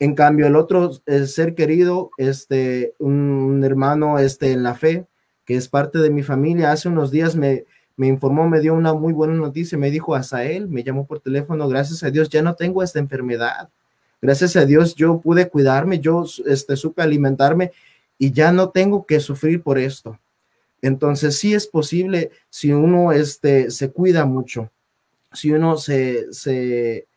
[0.00, 0.92] En cambio, el otro
[1.26, 5.06] ser querido, este, un hermano este, en la fe,
[5.44, 7.64] que es parte de mi familia, hace unos días me,
[7.98, 11.68] me informó, me dio una muy buena noticia, me dijo, Asael, me llamó por teléfono,
[11.68, 13.70] gracias a Dios, ya no tengo esta enfermedad.
[14.22, 17.72] Gracias a Dios yo pude cuidarme, yo este, supe alimentarme
[18.16, 20.16] y ya no tengo que sufrir por esto.
[20.80, 24.70] Entonces sí es posible si uno este, se cuida mucho,
[25.32, 27.08] si uno se, se,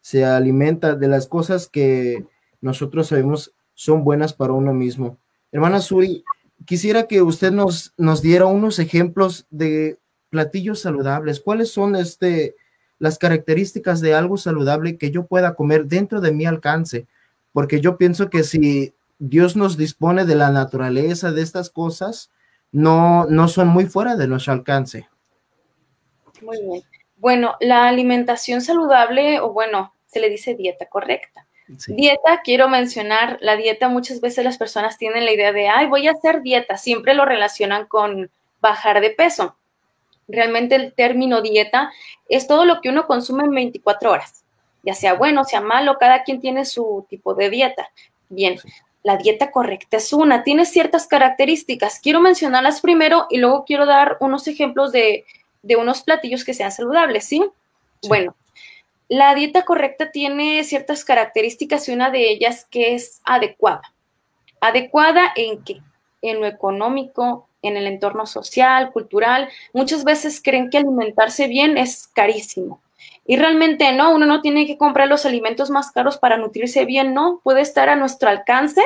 [0.00, 2.24] se alimenta de las cosas que
[2.60, 5.16] nosotros sabemos son buenas para uno mismo.
[5.52, 6.24] Hermana Suri,
[6.64, 9.98] quisiera que usted nos, nos diera unos ejemplos de
[10.34, 11.38] platillos saludables.
[11.38, 12.56] ¿Cuáles son este,
[12.98, 17.06] las características de algo saludable que yo pueda comer dentro de mi alcance?
[17.52, 22.32] Porque yo pienso que si Dios nos dispone de la naturaleza de estas cosas,
[22.72, 25.08] no, no son muy fuera de nuestro alcance.
[26.42, 26.82] Muy bien.
[27.18, 31.46] Bueno, la alimentación saludable, o bueno, se le dice dieta correcta.
[31.86, 36.08] Dieta, quiero mencionar, la dieta muchas veces las personas tienen la idea de, ay, voy
[36.08, 39.56] a hacer dieta, siempre lo relacionan con bajar de peso.
[40.28, 41.92] Realmente el término dieta
[42.28, 44.44] es todo lo que uno consume en 24 horas,
[44.82, 47.88] ya sea bueno, sea malo, cada quien tiene su tipo de dieta.
[48.28, 48.58] Bien,
[49.04, 52.00] la dieta correcta es una, tiene ciertas características.
[52.00, 55.26] Quiero mencionarlas primero y luego quiero dar unos ejemplos de,
[55.78, 57.44] unos platillos que sean saludables, ¿sí?
[58.08, 58.34] Bueno,
[59.08, 63.82] la dieta correcta tiene ciertas características y una de ellas que es adecuada.
[64.60, 65.82] Adecuada en qué?
[66.22, 69.48] En lo económico, en el entorno social, cultural.
[69.72, 72.80] Muchas veces creen que alimentarse bien es carísimo.
[73.26, 77.14] Y realmente no, uno no tiene que comprar los alimentos más caros para nutrirse bien,
[77.14, 78.82] no, puede estar a nuestro alcance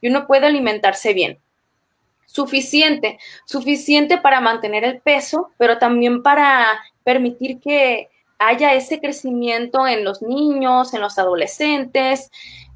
[0.00, 1.38] y uno puede alimentarse bien.
[2.26, 6.66] Suficiente, suficiente para mantener el peso, pero también para
[7.04, 12.30] permitir que haya ese crecimiento en los niños, en los adolescentes.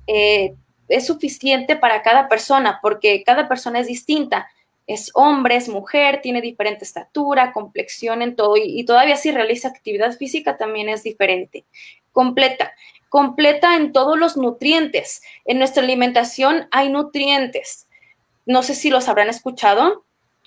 [0.06, 0.54] Eh,
[0.88, 4.48] es suficiente para cada persona porque cada persona es distinta.
[4.86, 9.68] Es hombre, es mujer, tiene diferente estatura, complexión en todo y, y todavía si realiza
[9.68, 11.64] actividad física también es diferente.
[12.12, 12.72] Completa,
[13.08, 15.22] completa en todos los nutrientes.
[15.44, 17.88] En nuestra alimentación hay nutrientes.
[18.46, 20.04] No sé si los habrán escuchado.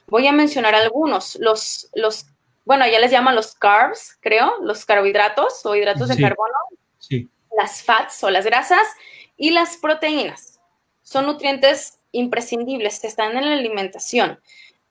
[0.07, 1.35] Voy a mencionar algunos.
[1.39, 2.27] Los, los
[2.65, 6.53] bueno, ya les llaman los carbs, creo, los carbohidratos o hidratos de carbono,
[7.57, 8.87] las fats o las grasas
[9.37, 10.59] y las proteínas.
[11.01, 14.39] Son nutrientes imprescindibles, están en la alimentación.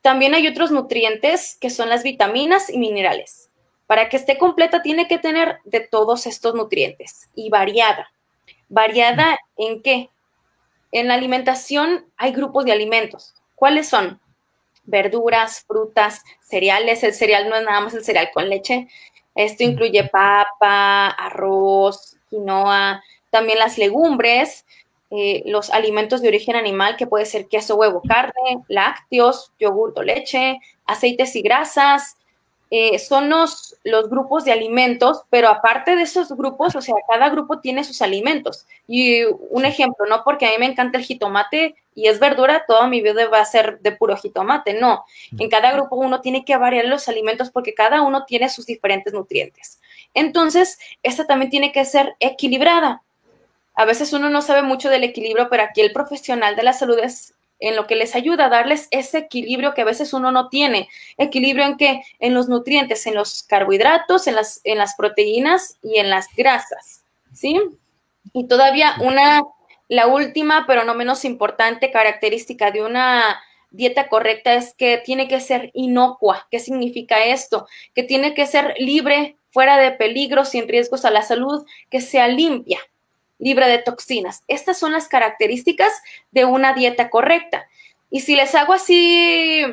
[0.01, 3.49] También hay otros nutrientes que son las vitaminas y minerales.
[3.87, 8.11] Para que esté completa tiene que tener de todos estos nutrientes y variada.
[8.69, 10.09] ¿Variada en qué?
[10.91, 13.33] En la alimentación hay grupos de alimentos.
[13.55, 14.19] ¿Cuáles son?
[14.89, 17.03] verduras, frutas, cereales.
[17.03, 18.87] El cereal no es nada más el cereal con leche.
[19.35, 24.65] Esto incluye papa, arroz, quinoa, también las legumbres,
[25.11, 30.03] eh, los alimentos de origen animal, que puede ser queso, huevo, carne, lácteos, yogur o
[30.03, 32.15] leche, aceites y grasas,
[32.71, 37.29] eh, son los, los, grupos de alimentos, pero aparte de esos grupos, o sea, cada
[37.29, 38.67] grupo tiene sus alimentos.
[38.87, 42.87] Y un ejemplo, no porque a mí me encanta el jitomate y es verdura, toda
[42.87, 45.03] mi vida va a ser de puro jitomate, no.
[45.39, 49.13] En cada grupo uno tiene que variar los alimentos porque cada uno tiene sus diferentes
[49.13, 49.81] nutrientes.
[50.13, 53.01] Entonces, esta también tiene que ser equilibrada.
[53.79, 56.99] A veces uno no sabe mucho del equilibrio, pero aquí el profesional de la salud
[56.99, 60.49] es en lo que les ayuda a darles ese equilibrio que a veces uno no
[60.49, 60.89] tiene.
[61.17, 62.01] Equilibrio en qué?
[62.19, 67.05] En los nutrientes, en los carbohidratos, en las, en las proteínas y en las grasas.
[67.33, 67.57] ¿Sí?
[68.33, 69.43] Y todavía una,
[69.87, 73.39] la última, pero no menos importante característica de una
[73.71, 76.49] dieta correcta es que tiene que ser inocua.
[76.51, 77.65] ¿Qué significa esto?
[77.95, 82.27] Que tiene que ser libre, fuera de peligros, sin riesgos a la salud, que sea
[82.27, 82.79] limpia
[83.39, 84.43] libre de toxinas.
[84.47, 85.91] Estas son las características
[86.31, 87.67] de una dieta correcta.
[88.11, 89.63] Y si les hago así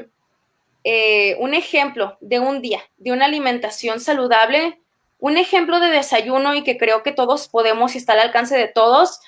[0.85, 4.81] eh, un ejemplo de un día, de una alimentación saludable,
[5.19, 8.69] un ejemplo de desayuno y que creo que todos podemos y está al alcance de
[8.69, 9.21] todos,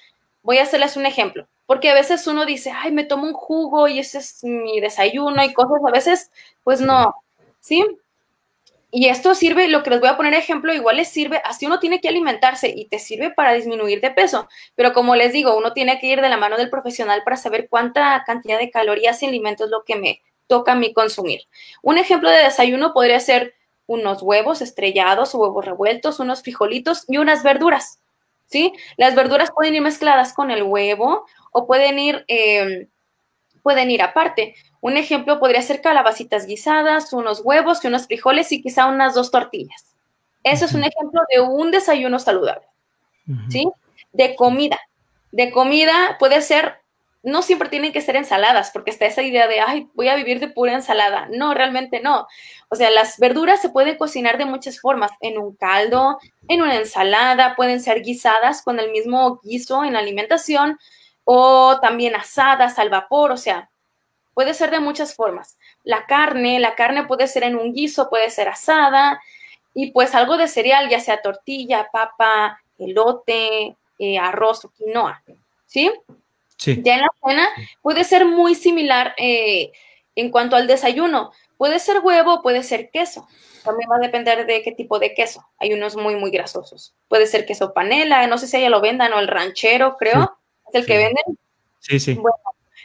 [0.43, 1.49] voy a hacerles un ejemplo.
[1.67, 5.43] Porque a veces uno dice, ay, me tomo un jugo y ese es mi desayuno
[5.45, 6.31] y cosas, a veces,
[6.65, 7.15] pues no,
[7.61, 7.85] ¿sí?
[8.91, 11.79] Y esto sirve, lo que les voy a poner ejemplo, igual les sirve, así uno
[11.79, 14.49] tiene que alimentarse y te sirve para disminuir de peso.
[14.75, 17.69] Pero como les digo, uno tiene que ir de la mano del profesional para saber
[17.69, 21.43] cuánta cantidad de calorías y alimentos es lo que me toca a mí consumir.
[21.83, 23.55] Un ejemplo de desayuno podría ser
[23.87, 28.01] unos huevos estrellados o huevos revueltos, unos frijolitos y unas verduras.
[28.47, 28.73] ¿Sí?
[28.97, 32.89] Las verduras pueden ir mezcladas con el huevo o pueden ir, eh,
[33.63, 34.55] pueden ir aparte.
[34.81, 39.31] Un ejemplo podría ser calabacitas guisadas, unos huevos y unos frijoles y quizá unas dos
[39.31, 39.97] tortillas.
[40.45, 42.67] Eso es un ejemplo de un desayuno saludable.
[43.51, 43.69] ¿Sí?
[44.13, 44.79] De comida.
[45.33, 46.77] De comida puede ser,
[47.23, 50.41] no siempre tienen que ser ensaladas, porque está esa idea de, ay, voy a vivir
[50.41, 51.29] de pura ensalada.
[51.31, 52.27] No, realmente no.
[52.71, 56.77] O sea, las verduras se pueden cocinar de muchas formas, en un caldo, en una
[56.77, 60.79] ensalada, pueden ser guisadas con el mismo guiso en la alimentación,
[61.25, 63.69] o también asadas al vapor, o sea,
[64.39, 65.59] Puede ser de muchas formas.
[65.83, 69.21] La carne, la carne puede ser en un guiso, puede ser asada
[69.75, 75.25] y pues algo de cereal, ya sea tortilla, papa, elote, eh, arroz o quinoa.
[75.67, 75.91] ¿Sí?
[76.57, 76.81] Sí.
[76.85, 77.49] Ya en la cena
[77.83, 79.73] puede ser muy similar eh,
[80.15, 81.33] en cuanto al desayuno.
[81.57, 83.27] Puede ser huevo, puede ser queso.
[83.65, 85.45] También va a depender de qué tipo de queso.
[85.59, 86.95] Hay unos muy, muy grasosos.
[87.09, 90.39] Puede ser queso panela, no sé si ella lo vendan o el ranchero, creo.
[90.69, 91.25] Es el que venden.
[91.81, 92.15] Sí, sí.
[92.15, 92.37] Bueno,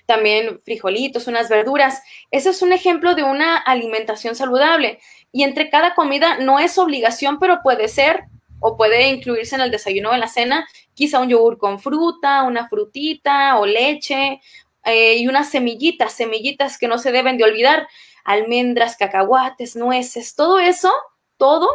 [0.05, 2.01] también frijolitos, unas verduras.
[2.31, 4.99] Ese es un ejemplo de una alimentación saludable.
[5.31, 8.25] Y entre cada comida no es obligación, pero puede ser
[8.59, 12.43] o puede incluirse en el desayuno o en la cena, quizá un yogur con fruta,
[12.43, 14.39] una frutita o leche
[14.85, 17.87] eh, y unas semillitas, semillitas que no se deben de olvidar,
[18.23, 20.93] almendras, cacahuates, nueces, todo eso,
[21.35, 21.67] todo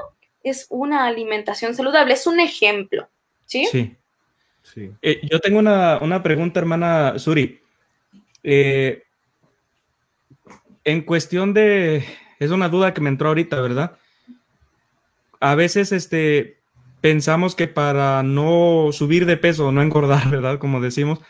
[0.43, 3.07] es una alimentación saludable, es un ejemplo.
[3.45, 3.67] Sí.
[4.63, 4.91] Sí.
[5.03, 7.61] Eh, yo tengo una, una pregunta, hermana Suri.
[8.51, 9.03] Eh,
[10.83, 12.03] en cuestión de,
[12.39, 13.99] es una duda que me entró ahorita, ¿verdad?
[15.39, 16.57] A veces este,
[17.03, 20.59] pensamos que para no subir de peso no engordar, ¿verdad?
[20.59, 21.21] Como decimos,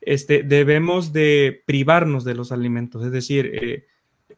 [0.00, 3.86] este, debemos de privarnos de los alimentos, es decir, eh,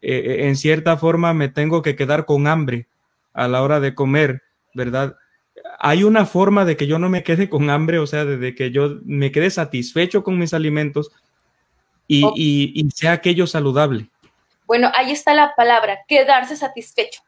[0.03, 2.89] eh, en cierta forma me tengo que quedar con hambre
[3.35, 4.43] a la hora de comer,
[4.75, 5.17] ¿verdad?
[5.79, 8.73] Hay una forma de que yo no me quede con hambre, o sea, de que
[8.73, 11.12] yo me quede satisfecho con mis alimentos,
[12.09, 14.09] y, sea aquello saludable.
[14.66, 17.23] Bueno, ahí está la palabra, quedarse satisfecho.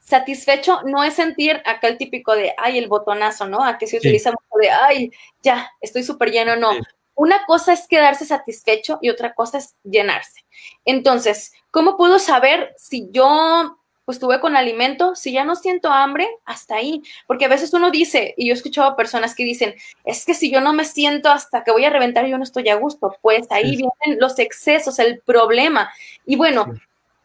[0.00, 3.64] Satisfecho no es sentir aquel típico de, ay, el botonazo, ¿no?
[3.64, 5.10] A que se utiliza mucho de, ay,
[5.42, 6.72] ya, estoy súper lleno, no.
[7.14, 10.44] Una cosa es quedarse satisfecho y otra cosa es llenarse.
[10.84, 16.28] Entonces, ¿cómo puedo saber si yo pues tuve con alimento, si ya no siento hambre,
[16.44, 20.24] hasta ahí, porque a veces uno dice, y yo he escuchado personas que dicen, es
[20.24, 22.76] que si yo no me siento hasta que voy a reventar, yo no estoy a
[22.76, 25.90] gusto, pues ahí vienen los excesos, el problema.
[26.26, 26.74] Y bueno,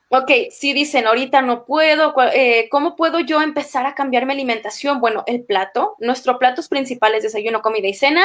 [0.10, 5.02] ok, si dicen, ahorita no puedo, eh, ¿cómo puedo yo empezar a cambiar mi alimentación?
[5.02, 8.24] Bueno, el plato, nuestro platos principales, desayuno, comida y cena,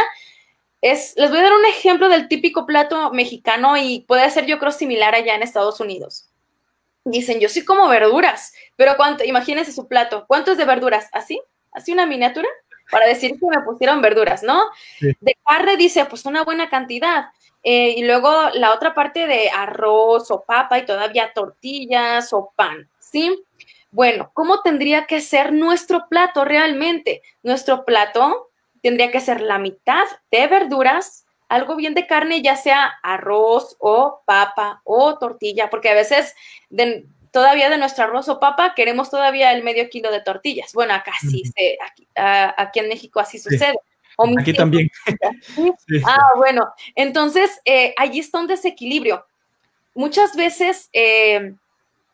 [0.80, 4.58] es, les voy a dar un ejemplo del típico plato mexicano y puede ser yo
[4.58, 6.28] creo similar allá en Estados Unidos
[7.04, 11.08] dicen, yo sí como verduras, pero cuánto, imagínense su plato, ¿cuánto es de verduras?
[11.12, 11.40] ¿Así?
[11.72, 12.48] ¿Así una miniatura?
[12.90, 14.62] Para decir que me pusieron verduras, ¿no?
[15.00, 17.26] De carne dice, pues una buena cantidad.
[17.62, 22.90] Eh, y luego la otra parte de arroz o papa y todavía tortillas o pan,
[22.98, 23.42] ¿sí?
[23.90, 27.22] Bueno, ¿cómo tendría que ser nuestro plato realmente?
[27.42, 28.50] Nuestro plato
[28.82, 34.22] tendría que ser la mitad de verduras, algo bien de carne, ya sea arroz o
[34.26, 36.34] papa o tortilla, porque a veces
[37.30, 40.72] todavía de nuestro arroz o papa queremos todavía el medio kilo de tortillas.
[40.72, 41.42] Bueno, acá sí,
[42.56, 43.74] aquí, en México así sucede.
[44.38, 44.88] aquí también.
[46.06, 49.26] Ah, bueno, entonces eh, allí está un desequilibrio.
[49.94, 51.54] Muchas veces eh,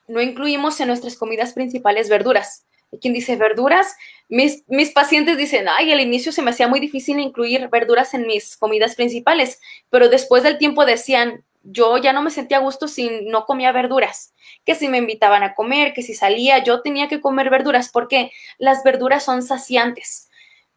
[0.06, 2.66] no incluimos en nuestras comidas principales verduras.
[3.00, 3.94] Quien dice verduras.
[4.28, 8.26] Mis, mis pacientes dicen, ay, al inicio se me hacía muy difícil incluir verduras en
[8.26, 9.60] mis comidas principales,
[9.90, 13.72] pero después del tiempo decían, yo ya no me sentía a gusto si no comía
[13.72, 14.34] verduras,
[14.64, 18.32] que si me invitaban a comer, que si salía, yo tenía que comer verduras, porque
[18.58, 20.28] las verduras son saciantes.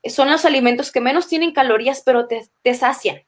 [0.06, 3.24] Son los alimentos que menos tienen calorías, pero te, sacian.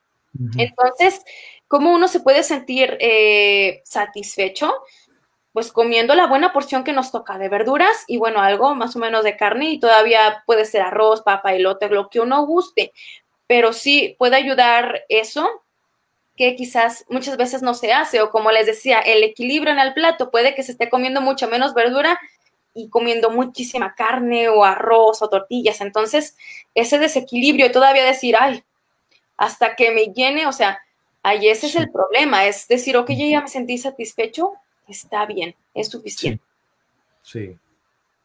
[0.58, 1.22] Entonces,
[1.70, 4.74] ¿cómo uno se puede sentir eh, satisfecho?
[5.56, 9.00] Pues comiendo la buena porción que nos toca de verduras y bueno, algo más o
[9.00, 12.92] menos de carne y todavía puede ser arroz, papa, elote, lo que uno guste,
[13.48, 15.50] pero sí puede ayudar eso
[16.36, 19.94] que quizás muchas veces no se hace, o como les decía, el equilibrio en el
[19.94, 22.20] plato, puede que se esté comiendo mucha menos verdura
[22.74, 25.80] y comiendo muchísima carne o arroz o tortillas.
[25.80, 26.36] Entonces,
[26.74, 28.62] ese desequilibrio, todavía decir, ay,
[29.38, 30.82] hasta que me llene, o sea,
[31.24, 34.52] ahí ese es el problema, es decir, ok, yo ya me sentí satisfecho,
[34.88, 36.44] está bien, es suficiente.
[37.22, 37.58] Sí.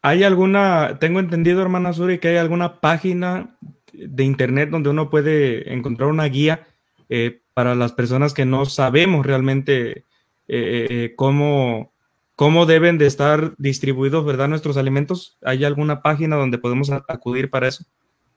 [0.02, 3.56] ¿Hay alguna, tengo entendido, hermana Suri, que hay alguna página
[3.92, 6.66] de internet donde uno puede encontrar una guía
[7.08, 10.04] eh, para las personas que no sabemos realmente
[10.48, 11.92] eh, eh, cómo,
[12.36, 14.48] cómo deben de estar distribuidos, ¿verdad?
[14.48, 15.36] Nuestros alimentos.
[15.42, 17.84] ¿Hay alguna página donde podemos acudir para eso?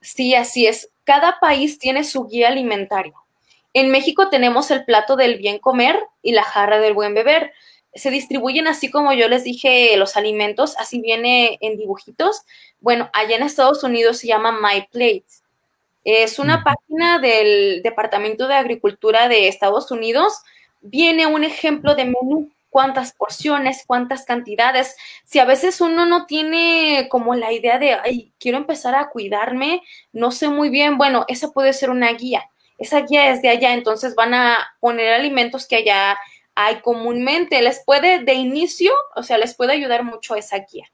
[0.00, 0.90] Sí, así es.
[1.04, 3.14] Cada país tiene su guía alimentario.
[3.72, 7.52] En México tenemos el plato del bien comer y la jarra del buen beber.
[7.94, 12.42] Se distribuyen así como yo les dije los alimentos, así viene en dibujitos.
[12.80, 15.24] Bueno, allá en Estados Unidos se llama My Plate.
[16.04, 20.42] Es una página del Departamento de Agricultura de Estados Unidos.
[20.82, 24.96] Viene un ejemplo de menú cuántas porciones, cuántas cantidades.
[25.22, 29.80] Si a veces uno no tiene como la idea de, ay, quiero empezar a cuidarme,
[30.12, 32.50] no sé muy bien, bueno, esa puede ser una guía.
[32.76, 36.18] Esa guía es de allá, entonces van a poner alimentos que allá
[36.54, 37.60] hay comúnmente.
[37.62, 40.86] Les puede, de inicio, o sea, les puede ayudar mucho esa guía.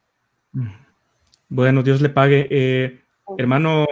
[1.48, 2.46] Bueno, Dios le pague.
[2.50, 3.00] Eh,
[3.38, 3.86] hermano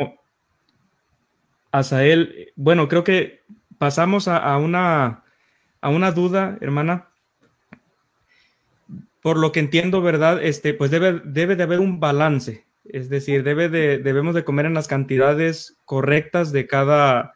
[1.71, 3.43] Asael, bueno, creo que
[3.79, 5.25] pasamos a, una,
[5.81, 7.09] a una duda, hermana
[9.29, 10.43] por lo que entiendo, ¿verdad?
[10.43, 14.67] Este, pues debe, debe de haber un balance, es decir, debe de, debemos de comer
[14.67, 17.35] en las cantidades correctas de cada,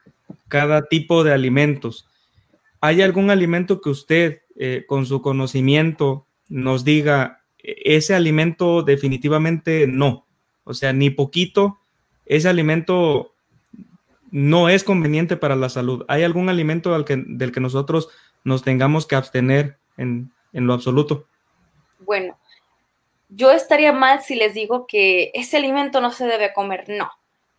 [0.49, 2.09] cada tipo de alimentos.
[2.83, 10.27] ¿Hay algún alimento que usted, eh, con su conocimiento, nos diga, ese alimento definitivamente no?
[10.65, 11.79] O sea, ni poquito,
[12.27, 13.33] ese alimento
[14.31, 16.05] no es conveniente para la salud.
[16.09, 18.11] ¿Hay algún alimento del que nosotros
[18.45, 21.27] nos tengamos que abstener en, en lo absoluto?
[22.05, 22.39] bueno,
[23.29, 27.11] yo estaría mal si les digo que ese alimento no se debe comer, no,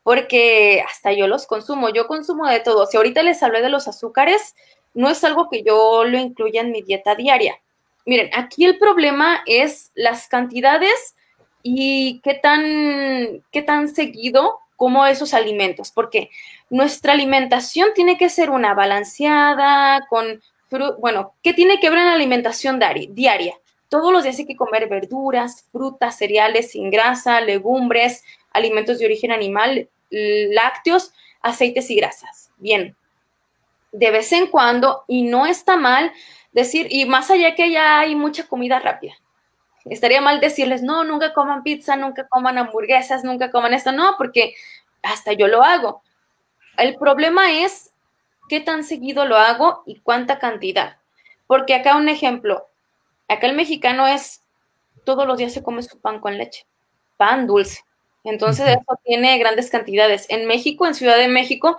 [0.03, 2.85] porque hasta yo los consumo, yo consumo de todo.
[2.85, 4.55] Si ahorita les hablé de los azúcares,
[4.93, 7.59] no es algo que yo lo incluya en mi dieta diaria.
[8.05, 11.15] Miren, aquí el problema es las cantidades
[11.61, 16.29] y qué tan, qué tan seguido como esos alimentos, porque
[16.69, 20.41] nuestra alimentación tiene que ser una balanceada, con,
[20.99, 22.81] bueno, ¿qué tiene que ver en la alimentación
[23.11, 23.55] diaria?
[23.87, 29.31] Todos los días hay que comer verduras, frutas, cereales sin grasa, legumbres, alimentos de origen
[29.31, 32.49] animal, lácteos, aceites y grasas.
[32.57, 32.95] Bien,
[33.93, 36.11] de vez en cuando, y no está mal
[36.51, 39.13] decir, y más allá que ya hay mucha comida rápida,
[39.85, 44.55] estaría mal decirles, no, nunca coman pizza, nunca coman hamburguesas, nunca coman esto, no, porque
[45.01, 46.03] hasta yo lo hago.
[46.77, 47.93] El problema es
[48.49, 50.97] qué tan seguido lo hago y cuánta cantidad.
[51.47, 52.67] Porque acá un ejemplo,
[53.27, 54.41] Acá el mexicano es,
[55.05, 56.65] todos los días se come su pan con leche,
[57.17, 57.81] pan dulce.
[58.23, 60.27] Entonces eso tiene grandes cantidades.
[60.29, 61.77] En México, en Ciudad de México,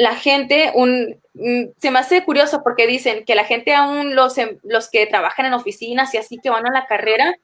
[0.00, 4.38] la gente, un, mm, se me hace curioso porque dicen que la gente aún, los,
[4.38, 7.36] em, los que trabajan en oficinas y así que van a la carrera,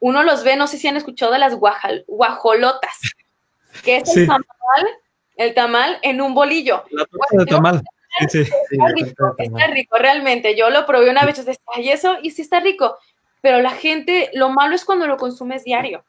[0.00, 2.98] uno los ve, no sé si han escuchado de las guajolotas,
[3.84, 4.88] que es el tamal,
[5.36, 6.84] el tamal en un bolillo.
[6.90, 7.82] La de tamal.
[8.18, 10.56] Está, rico, está rico, realmente.
[10.56, 12.96] Yo lo probé una vez y decía, y eso, y sí está rico.
[13.40, 16.04] Pero la gente, lo malo es cuando lo consumes diario.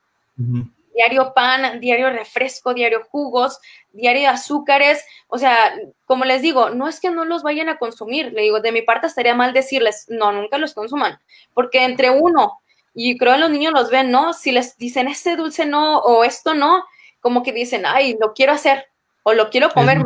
[0.94, 3.60] Diario pan, diario refresco, diario jugos,
[3.92, 5.04] diario azúcares.
[5.28, 5.74] O sea,
[6.06, 8.34] como les digo, no es que no los vayan a consumir.
[8.34, 11.20] Le digo, de mi parte estaría mal decirles, no, nunca los consuman.
[11.54, 12.60] Porque entre uno,
[12.94, 14.34] y creo que los niños los ven, ¿no?
[14.34, 16.84] Si les dicen, este dulce no, o esto no,
[17.22, 18.88] como que dicen, ay, lo quiero hacer,
[19.24, 20.02] o lo quiero comer.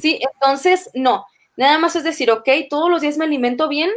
[0.00, 0.20] Sí.
[0.34, 1.26] entonces no.
[1.56, 3.90] Nada más es decir, ok, todos los días me alimento bien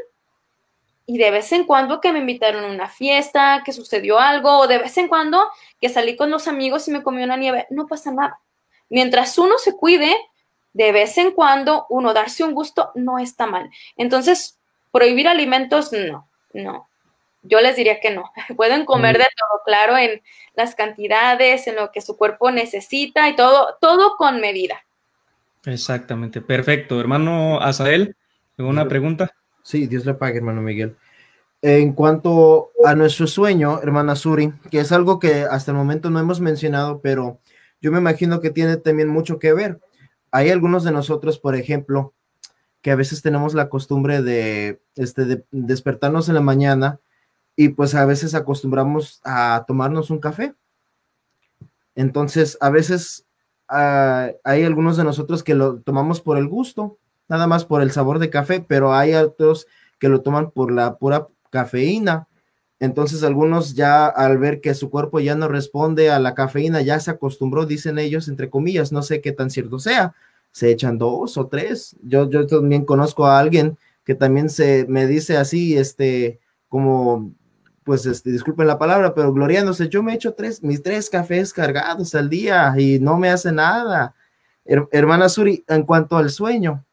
[1.10, 4.68] y de vez en cuando que me invitaron a una fiesta, que sucedió algo, o
[4.68, 5.42] de vez en cuando
[5.80, 8.42] que salí con los amigos y me comí una nieve, no pasa nada.
[8.90, 10.14] Mientras uno se cuide,
[10.74, 13.72] de vez en cuando uno darse un gusto no está mal.
[13.96, 14.60] Entonces,
[14.92, 16.90] prohibir alimentos, no, no.
[17.42, 18.30] Yo les diría que no.
[18.58, 20.22] Pueden comer de todo, claro, en
[20.56, 24.84] las cantidades, en lo que su cuerpo necesita y todo, todo con medida.
[25.66, 27.00] Exactamente, perfecto.
[27.00, 28.18] Hermano Azael,
[28.58, 29.34] ¿alguna pregunta?
[29.68, 30.96] Sí, Dios le pague, hermano Miguel.
[31.62, 36.20] En cuanto a nuestro sueño, hermana Suri, que es algo que hasta el momento no
[36.20, 37.42] hemos mencionado, pero
[37.82, 39.82] yo me imagino que tiene también mucho que ver.
[40.32, 42.14] Hay algunos de nosotros, por ejemplo,
[42.82, 47.02] que a veces tenemos la costumbre de, este, de despertarnos en la mañana
[47.58, 50.54] y pues a veces acostumbramos a tomarnos un café.
[51.94, 53.28] Entonces, a veces
[53.70, 56.98] Ah, hay algunos de nosotros que lo tomamos por el gusto,
[57.30, 59.68] nada más por el sabor de café, pero hay otros
[60.00, 62.28] que lo toman por la pura cafeína.
[62.80, 67.00] Entonces algunos ya al ver que su cuerpo ya no responde a la cafeína, ya
[67.00, 70.14] se acostumbró, dicen ellos, entre comillas, no sé qué tan cierto sea,
[70.52, 71.96] se echan dos o tres.
[72.04, 77.34] Yo, yo también conozco a alguien que también se me dice así, este, como,
[77.84, 82.16] pues, este, disculpen la palabra, pero gloriándose, yo me echo tres, mis tres cafés cargados
[82.16, 84.16] al día y no me hace nada.
[84.92, 86.86] hermana Suri, en cuanto al sueño,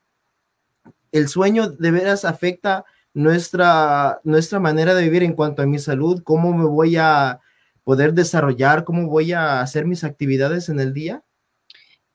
[1.15, 2.85] el sueño de veras afecta
[3.15, 7.41] nuestra, nuestra manera de vivir en cuanto a mi salud, cómo me voy a
[7.85, 11.23] poder desarrollar, cómo voy a hacer mis actividades en el día?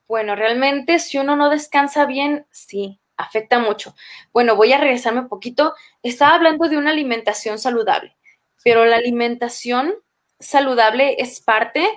[0.06, 3.96] Bueno, realmente si uno no descansa bien, sí, afecta mucho.
[4.34, 5.76] Bueno, voy a regresarme un poquito.
[6.04, 8.18] Estaba hablando de una alimentación saludable,
[8.66, 9.94] pero la alimentación
[10.42, 11.88] saludable es parte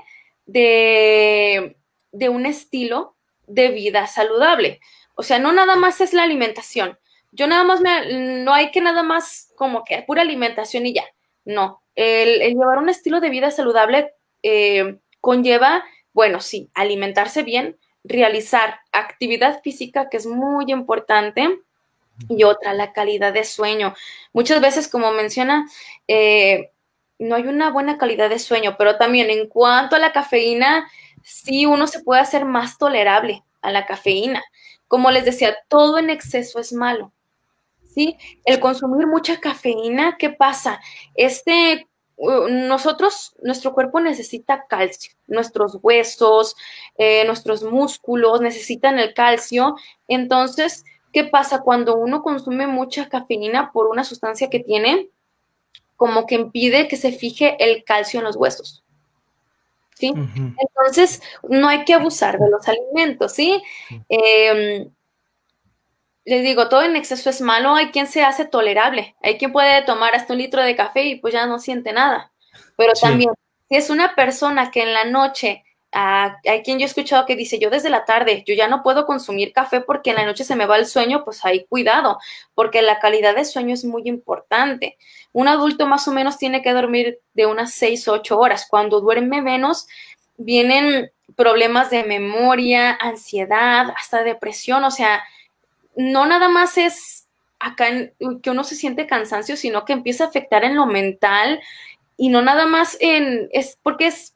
[0.46, 1.76] de,
[2.12, 3.16] de un estilo
[3.48, 4.78] de vida saludable.
[5.22, 6.98] O sea, no nada más es la alimentación,
[7.30, 11.04] yo nada más me, no hay que nada más como que pura alimentación y ya.
[11.44, 18.80] No, el, llevar un estilo de vida saludable eh, conlleva, bueno, sí, alimentarse bien, realizar
[18.90, 21.56] actividad física, que es muy importante,
[22.28, 23.94] y otra, la calidad de sueño.
[24.32, 25.68] Muchas veces, como menciona,
[26.08, 26.72] eh,
[27.20, 30.90] no hay una buena calidad de sueño, pero también en cuanto a la cafeína,
[31.22, 34.42] sí uno se puede hacer más tolerable a la cafeína.
[34.92, 37.14] Como les decía, todo en exceso es malo.
[37.94, 38.18] ¿sí?
[38.44, 40.82] El consumir mucha cafeína, ¿qué pasa?
[41.14, 41.88] Este,
[42.18, 46.56] nosotros, nuestro cuerpo necesita calcio, nuestros huesos,
[46.98, 49.76] eh, nuestros músculos necesitan el calcio.
[50.08, 55.08] Entonces, ¿qué pasa cuando uno consume mucha cafeína por una sustancia que tiene?
[55.96, 58.81] Como que impide que se fije el calcio en los huesos.
[60.02, 60.12] ¿Sí?
[60.58, 63.62] Entonces, no hay que abusar de los alimentos, ¿sí?
[66.24, 69.82] les digo, todo en exceso es malo, hay quien se hace tolerable, hay quien puede
[69.82, 72.32] tomar hasta un litro de café y pues ya no siente nada.
[72.76, 73.30] Pero también,
[73.68, 77.36] si es una persona que en la noche, ah, hay quien yo he escuchado que
[77.36, 80.42] dice, yo desde la tarde, yo ya no puedo consumir café porque en la noche
[80.42, 82.18] se me va el sueño, pues hay cuidado,
[82.54, 84.98] porque la calidad de sueño es muy importante.
[85.32, 88.66] Un adulto más o menos tiene que dormir de unas 6 o 8 horas.
[88.68, 89.86] Cuando duerme menos,
[90.36, 95.22] vienen problemas de memoria, ansiedad, hasta depresión, o sea,
[95.96, 97.26] no nada más es
[97.58, 97.86] acá
[98.42, 101.60] que uno se siente cansancio, sino que empieza a afectar en lo mental
[102.16, 104.34] y no nada más en, es porque es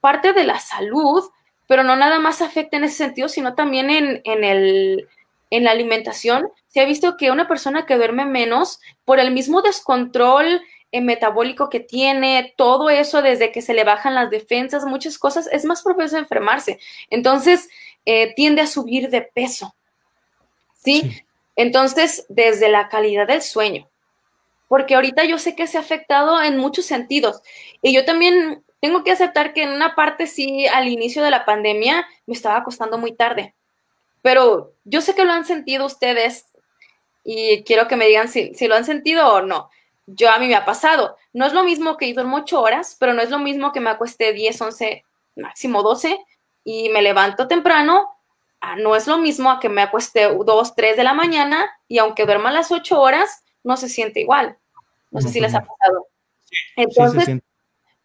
[0.00, 1.22] parte de la salud,
[1.66, 5.08] pero no nada más afecta en ese sentido, sino también en, en, el,
[5.50, 6.50] en la alimentación.
[6.68, 10.62] Se ha visto que una persona que duerme menos, por el mismo descontrol
[10.92, 15.48] eh, metabólico que tiene, todo eso desde que se le bajan las defensas, muchas cosas,
[15.52, 16.78] es más propenso a enfermarse.
[17.10, 17.68] Entonces,
[18.04, 19.74] eh, tiende a subir de peso.
[20.82, 21.24] ¿sí?
[21.56, 23.88] Entonces, desde la calidad del sueño,
[24.68, 27.42] porque ahorita yo sé que se ha afectado en muchos sentidos
[27.82, 31.44] y yo también tengo que aceptar que en una parte sí, al inicio de la
[31.44, 33.54] pandemia me estaba acostando muy tarde,
[34.22, 36.46] pero yo sé que lo han sentido ustedes
[37.30, 39.70] y quiero que me digan si, si lo han sentido o no.
[40.06, 41.16] Yo a mí me ha pasado.
[41.32, 43.80] No es lo mismo que yo duermo ocho horas, pero no es lo mismo que
[43.80, 45.04] me acueste 10, 11,
[45.36, 46.18] máximo 12
[46.64, 48.18] y me levanto temprano
[48.60, 51.98] Ah, no es lo mismo a que me acueste dos, tres de la mañana y
[51.98, 54.58] aunque duerma las ocho horas, no se siente igual.
[55.10, 56.08] No sé si les ha pasado.
[56.76, 57.40] Entonces,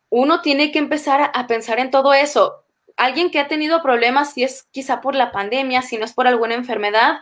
[0.10, 2.64] uno tiene que empezar a, pensar en todo eso.
[2.98, 6.28] Alguien que ha tenido problemas, si es quizá por la pandemia, si no es por
[6.28, 7.22] alguna enfermedad,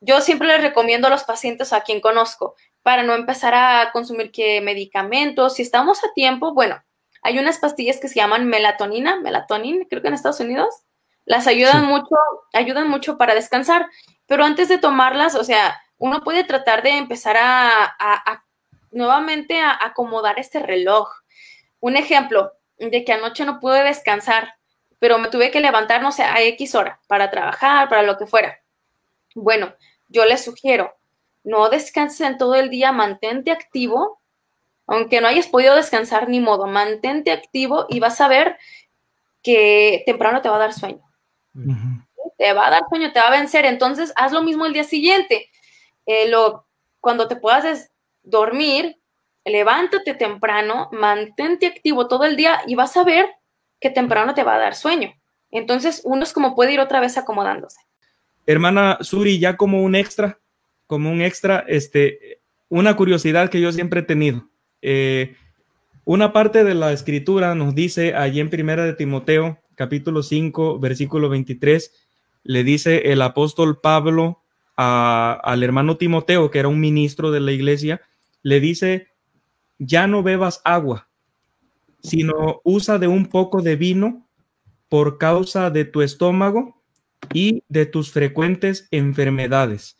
[0.00, 4.32] yo siempre les recomiendo a los pacientes a quien conozco para no empezar a consumir
[4.32, 5.54] que medicamentos.
[5.54, 6.82] Si estamos a tiempo, bueno,
[7.22, 10.74] hay unas pastillas que se llaman melatonina, melatonin, creo que en Estados Unidos.
[11.26, 12.16] Las ayudan mucho,
[12.54, 13.88] ayudan mucho para descansar,
[14.26, 18.44] pero antes de tomarlas, o sea, uno puede tratar de empezar a,
[18.90, 21.08] nuevamente a acomodar este reloj.
[21.78, 24.54] Un ejemplo de que anoche no pude descansar,
[24.98, 28.26] pero me tuve que levantar, no sé, a X hora para trabajar, para lo que
[28.26, 28.58] fuera.
[29.34, 29.74] Bueno,
[30.10, 30.94] yo les sugiero,
[31.42, 34.20] no descanses en todo el día, mantente activo,
[34.86, 38.58] aunque no hayas podido descansar ni modo, mantente activo y vas a ver
[39.42, 41.02] que temprano te va a dar sueño.
[42.36, 43.64] Te va a dar sueño, te va a vencer.
[43.64, 45.48] Entonces, haz lo mismo el día siguiente.
[46.06, 46.66] Eh, lo,
[47.00, 47.90] cuando te puedas
[48.22, 49.00] dormir,
[49.44, 53.30] levántate temprano, mantente activo todo el día y vas a ver
[53.78, 55.14] que temprano te va a dar sueño.
[55.50, 57.80] Entonces, uno es como puede ir otra vez acomodándose.
[58.46, 60.40] Hermana Suri, ya como un extra,
[60.86, 64.48] como un extra, este, una curiosidad que yo siempre he tenido.
[64.82, 65.36] Eh,
[66.04, 71.30] una parte de la escritura nos dice allí en Primera de Timoteo capítulo 5, versículo
[71.30, 71.90] 23,
[72.42, 74.42] le dice el apóstol Pablo
[74.76, 78.02] al hermano Timoteo, que era un ministro de la iglesia,
[78.42, 79.08] le dice,
[79.78, 81.08] ya no bebas agua,
[82.02, 84.28] sino usa de un poco de vino
[84.90, 86.79] por causa de tu estómago
[87.32, 89.98] y de tus frecuentes enfermedades.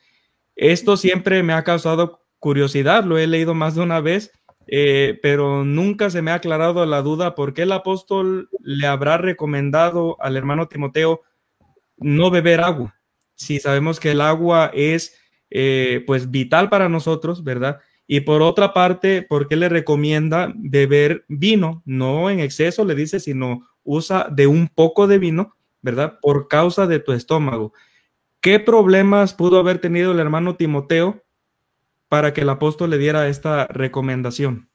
[0.56, 4.32] Esto siempre me ha causado curiosidad, lo he leído más de una vez,
[4.66, 9.18] eh, pero nunca se me ha aclarado la duda por qué el apóstol le habrá
[9.18, 11.22] recomendado al hermano Timoteo
[11.98, 12.94] no beber agua,
[13.34, 15.18] si sabemos que el agua es
[15.50, 17.80] eh, pues vital para nosotros, ¿verdad?
[18.06, 21.82] Y por otra parte, ¿por qué le recomienda beber vino?
[21.84, 26.18] No en exceso, le dice, sino usa de un poco de vino, ¿verdad?
[26.20, 27.72] Por causa de tu estómago.
[28.40, 31.22] ¿Qué problemas pudo haber tenido el hermano Timoteo
[32.08, 34.68] para que el apóstol le diera esta recomendación?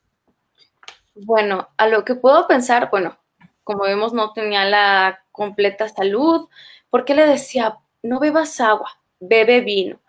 [1.16, 3.18] Bueno, a lo que puedo pensar, bueno,
[3.64, 6.48] como vemos, no tenía la completa salud.
[6.90, 10.00] ¿Por qué le decía, no bebas agua, bebe vino?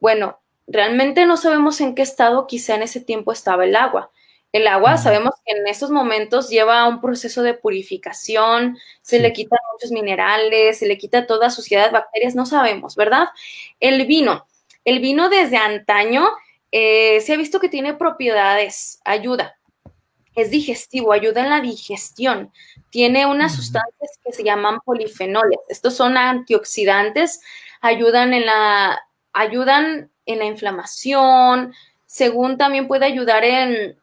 [0.00, 4.10] Bueno, realmente no sabemos en qué estado quizá en ese tiempo estaba el agua.
[4.56, 9.58] El agua sabemos que en esos momentos lleva un proceso de purificación, se le quitan
[9.70, 13.28] muchos minerales, se le quita toda suciedad, bacterias, no sabemos, ¿verdad?
[13.80, 14.46] El vino,
[14.86, 16.26] el vino desde antaño
[16.72, 19.58] eh, se ha visto que tiene propiedades, ayuda,
[20.34, 22.50] es digestivo, ayuda en la digestión,
[22.88, 27.42] tiene unas sustancias que se llaman polifenoles, estos son antioxidantes,
[27.82, 29.02] ayudan en la,
[29.34, 31.74] ayudan en la inflamación,
[32.06, 33.98] según también puede ayudar en,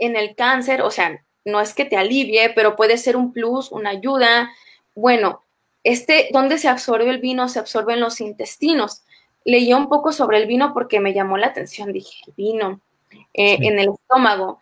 [0.00, 3.70] en el cáncer, o sea, no es que te alivie, pero puede ser un plus,
[3.70, 4.50] una ayuda.
[4.94, 5.44] Bueno,
[5.84, 7.48] este, ¿dónde se absorbe el vino?
[7.48, 9.02] Se absorbe en los intestinos.
[9.44, 12.80] Leí un poco sobre el vino porque me llamó la atención, dije, el vino
[13.32, 14.58] eh, en el estómago.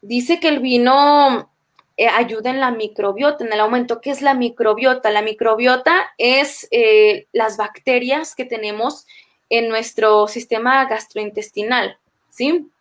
[0.00, 1.50] Dice que el vino
[1.96, 4.00] eh, ayuda en la microbiota, en el aumento.
[4.00, 5.10] ¿Qué es la microbiota?
[5.10, 9.06] La microbiota es eh, las bacterias que tenemos
[9.50, 11.98] en nuestro sistema gastrointestinal,
[12.30, 12.71] ¿sí?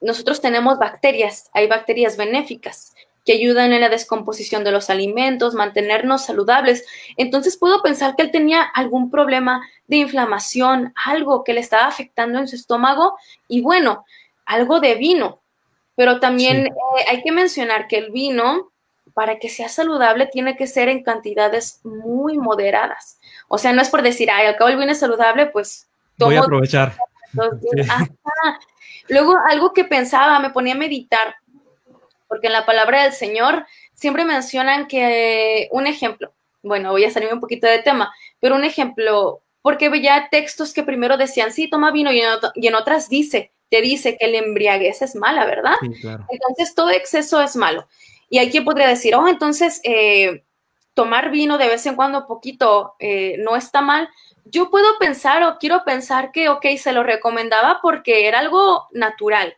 [0.00, 2.94] Nosotros tenemos bacterias, hay bacterias benéficas
[3.26, 6.86] que ayudan en la descomposición de los alimentos, mantenernos saludables.
[7.16, 12.38] Entonces puedo pensar que él tenía algún problema de inflamación, algo que le estaba afectando
[12.38, 13.16] en su estómago
[13.48, 14.04] y bueno,
[14.46, 15.40] algo de vino.
[15.96, 16.72] Pero también eh,
[17.08, 18.70] hay que mencionar que el vino,
[19.12, 23.18] para que sea saludable, tiene que ser en cantidades muy moderadas.
[23.48, 25.88] O sea, no es por decir, ay, al cabo el vino es saludable, pues...
[26.18, 26.96] Voy a aprovechar.
[29.08, 31.36] Luego, algo que pensaba, me ponía a meditar,
[32.28, 36.32] porque en la palabra del Señor siempre mencionan que un ejemplo,
[36.62, 40.82] bueno, voy a salirme un poquito de tema, pero un ejemplo, porque veía textos que
[40.82, 45.14] primero decían, sí, toma vino, y en, otras dice, te dice que el embriaguez es
[45.16, 45.74] mala, ¿verdad?
[45.82, 47.86] Entonces, todo exceso es malo.
[48.28, 50.44] Y aquí podría decir, oh, entonces, eh,
[50.94, 54.08] tomar vino de vez en cuando poquito eh, no está mal,
[54.48, 59.56] yo puedo pensar o quiero pensar que, ok, se lo recomendaba porque era algo natural,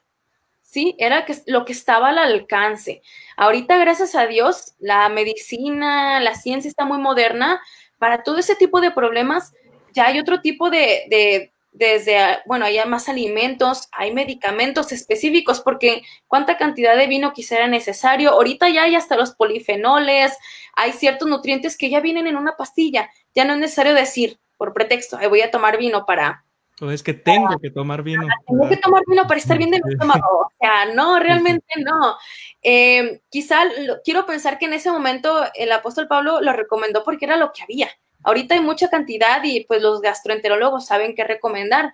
[0.63, 0.97] ¿sí?
[0.99, 3.03] Era lo que estaba al alcance.
[3.37, 7.61] Ahorita, gracias a Dios, la medicina, la ciencia está muy moderna.
[7.99, 9.53] Para todo ese tipo de problemas,
[9.93, 12.17] ya hay otro tipo de, de desde,
[12.47, 18.31] bueno, hay más alimentos, hay medicamentos específicos, porque cuánta cantidad de vino quisiera necesario.
[18.31, 20.37] Ahorita ya hay hasta los polifenoles,
[20.75, 23.11] hay ciertos nutrientes que ya vienen en una pastilla.
[23.35, 26.45] Ya no es necesario decir, por pretexto, voy a tomar vino para...
[26.81, 28.29] O es que tengo que tomar vino.
[28.47, 30.47] Tengo que tomar vino para estar bien de mi estómago.
[30.47, 32.17] O sea, no, realmente no.
[32.63, 33.63] Eh, quizá
[34.05, 37.65] quiero pensar que en ese momento el apóstol Pablo lo recomendó porque era lo que
[37.65, 37.89] había.
[38.23, 41.93] Ahorita hay mucha cantidad y pues los gastroenterólogos saben qué recomendar.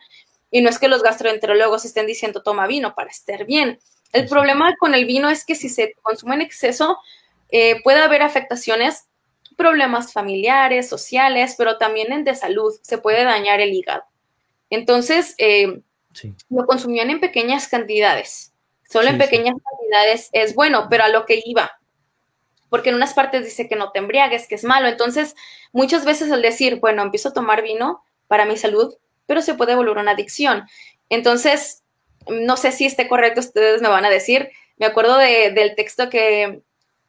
[0.50, 3.78] Y no es que los gastroenterólogos estén diciendo toma vino para estar bien.
[4.12, 6.98] El problema con el vino es que si se consume en exceso,
[7.50, 9.06] eh, puede haber afectaciones
[9.64, 12.74] problemas familiares, sociales, pero también de salud.
[12.82, 14.04] Se puede dañar el hígado.
[14.68, 15.80] Entonces, eh,
[16.50, 18.52] lo consumían en pequeñas cantidades.
[18.90, 21.78] Solo en pequeñas cantidades es bueno, pero a lo que iba.
[22.68, 24.86] Porque en unas partes dice que no te embriagues, que es malo.
[24.86, 25.34] Entonces,
[25.72, 28.94] muchas veces al decir, bueno, empiezo a tomar vino para mi salud,
[29.24, 30.68] pero se puede volver una adicción.
[31.08, 31.84] Entonces,
[32.28, 34.50] no sé si esté correcto, ustedes me van a decir.
[34.76, 36.60] Me acuerdo del texto que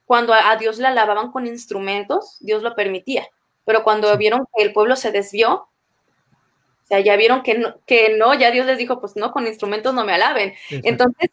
[0.05, 3.27] cuando a Dios le alababan con instrumentos, Dios lo permitía.
[3.65, 8.15] Pero cuando vieron que el pueblo se desvió, o sea, ya vieron que no, que
[8.15, 10.53] no, ya Dios les dijo, pues no, con instrumentos no me alaben.
[10.69, 11.31] Entonces,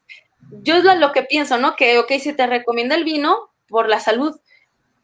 [0.62, 1.76] yo es lo que pienso, ¿no?
[1.76, 4.40] Que, ok, si te recomienda el vino por la salud,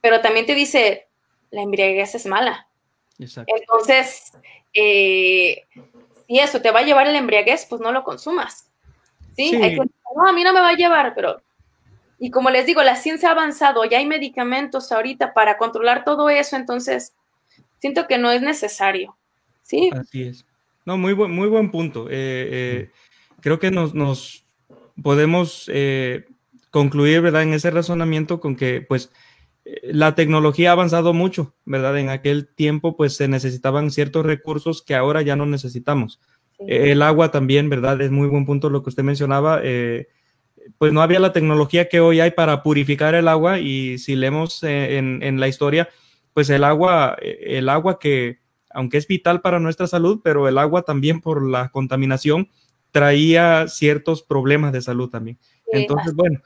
[0.01, 1.09] pero también te dice,
[1.51, 2.67] la embriaguez es mala.
[3.19, 4.33] Entonces,
[4.73, 5.67] eh,
[6.27, 8.71] si eso te va a llevar el embriaguez, pues no lo consumas.
[9.37, 9.55] ¿sí?
[9.57, 9.85] Hay que,
[10.17, 11.43] no, a mí no me va a llevar, pero
[12.19, 16.29] y como les digo, la ciencia ha avanzado, ya hay medicamentos ahorita para controlar todo
[16.29, 17.15] eso, entonces
[17.79, 19.19] siento que no es necesario.
[19.69, 19.91] ¿sí?
[19.93, 20.47] Así es.
[20.85, 22.09] No, muy buen, muy buen punto.
[22.09, 22.91] Eh, eh,
[23.41, 24.47] creo que nos, nos
[25.03, 26.25] podemos eh,
[26.71, 27.43] concluir, ¿verdad?
[27.43, 29.13] En ese razonamiento con que, pues,
[29.83, 31.99] la tecnología ha avanzado mucho, ¿verdad?
[31.99, 36.21] En aquel tiempo, pues, se necesitaban ciertos recursos que ahora ya no necesitamos.
[36.67, 38.01] El agua también, ¿verdad?
[38.01, 39.61] Es muy buen punto lo que usted mencionaba.
[40.77, 44.63] Pues no había la tecnología que hoy hay para purificar el agua y si leemos
[44.63, 45.89] en, en la historia,
[46.35, 48.39] pues el agua, el agua que,
[48.71, 52.49] aunque es vital para nuestra salud, pero el agua también por la contaminación
[52.91, 55.39] traía ciertos problemas de salud también.
[55.67, 56.41] Entonces, bueno,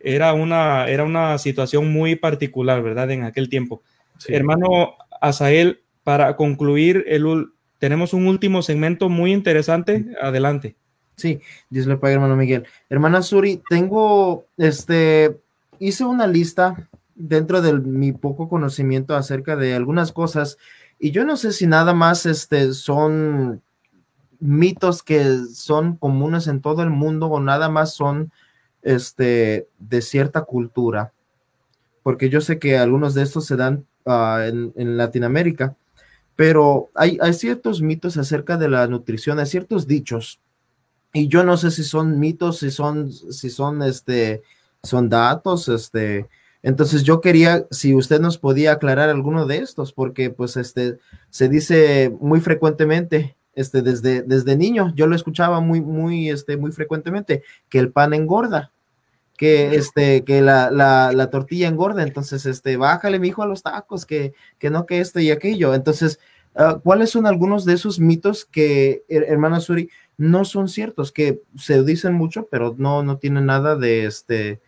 [0.00, 3.10] era una, era una situación muy particular, ¿verdad?
[3.10, 3.82] En aquel tiempo.
[4.28, 7.46] Hermano Asael, para concluir, el,
[7.78, 10.06] tenemos un último segmento muy interesante.
[10.20, 10.76] Adelante.
[11.16, 11.40] Sí,
[11.70, 12.64] Dios le hermano Miguel.
[12.88, 15.38] Hermana Suri, tengo, este,
[15.78, 20.58] hice una lista dentro de mi poco conocimiento acerca de algunas cosas
[20.98, 23.62] y yo no sé si nada más este, son
[24.40, 28.32] mitos que son comunes en todo el mundo o nada más son
[28.82, 31.12] este, de cierta cultura.
[32.02, 35.76] Porque yo sé que algunos de estos se dan ah, en, Latinoamérica,
[36.36, 40.40] pero hay, hay ciertos mitos acerca de la nutrición, hay ciertos dichos.
[41.14, 44.42] Y yo no sé si son mitos, si son, si son, este,
[44.82, 46.28] son datos, este,
[46.60, 50.98] entonces yo quería, si usted nos podía aclarar alguno de estos, porque pues este
[51.30, 56.72] se dice muy frecuentemente, este desde, desde niño, yo lo escuchaba muy, muy, este, muy
[56.72, 58.72] frecuentemente, que el pan engorda,
[59.36, 64.04] que este, que la, la, tortilla engorda, entonces este, bájale mi hijo a los tacos,
[64.04, 65.74] que, que no que esto y aquello.
[65.74, 66.18] Entonces,
[66.54, 71.82] ah, ¿cuáles son algunos de esos mitos que, hermana Suri, no son ciertos, que se
[71.82, 74.60] dicen mucho, pero no, no tienen nada de este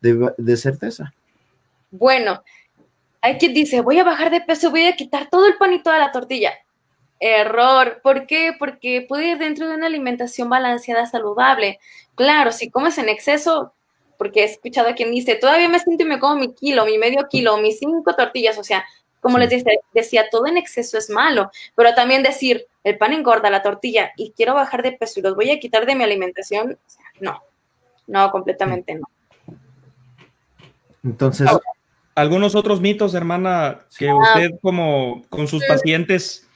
[0.00, 1.12] de, de certeza?
[1.90, 2.42] Bueno,
[3.20, 5.82] hay quien dice, voy a bajar de peso, voy a quitar todo el pan y
[5.82, 6.52] toda la tortilla.
[7.22, 8.00] Error.
[8.02, 8.52] ¿Por qué?
[8.58, 11.78] Porque puede ir dentro de una alimentación balanceada, saludable.
[12.16, 13.72] Claro, si comes en exceso,
[14.18, 16.98] porque he escuchado a quien dice, todavía me siento y me como mi kilo, mi
[16.98, 18.84] medio kilo, mis cinco tortillas, o sea,
[19.22, 23.50] como les decía, decía, todo en exceso es malo, pero también decir, el pan engorda,
[23.50, 26.76] la tortilla, y quiero bajar de peso y los voy a quitar de mi alimentación,
[27.20, 27.40] no,
[28.08, 29.08] no, completamente no.
[31.04, 31.48] Entonces,
[32.16, 34.16] algunos otros mitos, hermana, que ah.
[34.16, 36.48] usted como con sus pacientes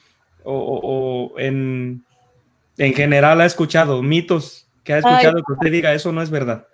[0.43, 2.05] o, en,
[2.79, 6.67] en, general ha escuchado, mitos que ha escuchado que usted diga, eso no es verdad.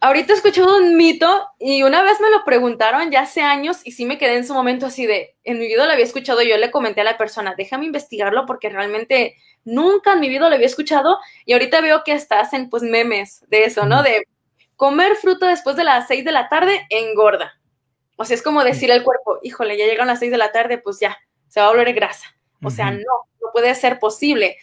[0.00, 3.92] Ahorita he escuchado un mito y una vez me lo preguntaron ya hace años y
[3.92, 6.56] sí me quedé en su momento así de, en mi vida lo había escuchado, yo
[6.56, 9.34] le comenté a la persona, déjame investigarlo porque realmente
[9.64, 13.44] nunca en mi vida lo había escuchado y ahorita veo que hasta hacen pues memes
[13.48, 14.04] de eso, ¿no?
[14.04, 14.22] De
[14.76, 17.58] comer fruta después de las seis de la tarde engorda.
[18.14, 20.78] O sea, es como decir al cuerpo, híjole, ya llegan las seis de la tarde,
[20.78, 21.18] pues ya,
[21.48, 22.36] se va a volver grasa.
[22.62, 22.98] O sea, no,
[23.40, 24.56] no puede ser posible.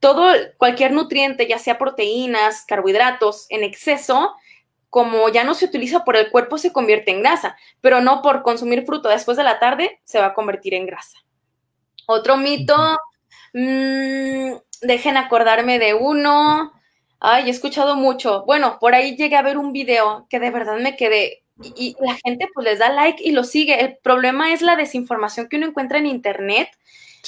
[0.00, 4.34] Todo, cualquier nutriente, ya sea proteínas, carbohidratos, en exceso,
[4.90, 8.42] como ya no se utiliza por el cuerpo, se convierte en grasa, pero no por
[8.42, 11.18] consumir fruto después de la tarde, se va a convertir en grasa.
[12.06, 12.76] Otro mito,
[13.52, 16.72] mmm, dejen acordarme de uno.
[17.18, 18.44] Ay, he escuchado mucho.
[18.46, 22.14] Bueno, por ahí llegué a ver un video que de verdad me quedé, y, la
[22.24, 23.80] gente pues les da like y lo sigue.
[23.80, 26.68] El problema es la desinformación que uno encuentra en internet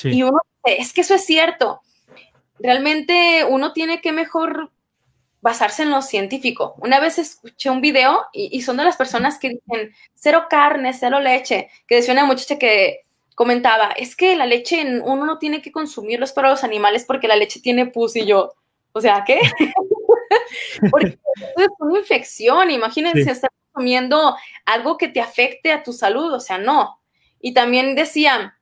[0.04, 1.80] y uno es que eso es cierto.
[2.58, 4.70] Realmente uno tiene que mejor
[5.40, 6.74] basarse en lo científico.
[6.78, 11.20] Una vez escuché un video y, son de las personas que dicen cero carne, cero
[11.20, 15.70] leche, que decía una muchacha que comentaba, es que la leche uno no tiene que
[15.70, 18.52] consumirlo es para los animales porque la leche tiene pus y yo,
[18.92, 19.40] o sea, ¿qué?
[20.90, 21.18] porque
[21.56, 24.36] es una infección, imagínense estar comiendo
[24.66, 27.00] algo que te afecte a tu salud, o sea, no.
[27.40, 28.54] Y también decían,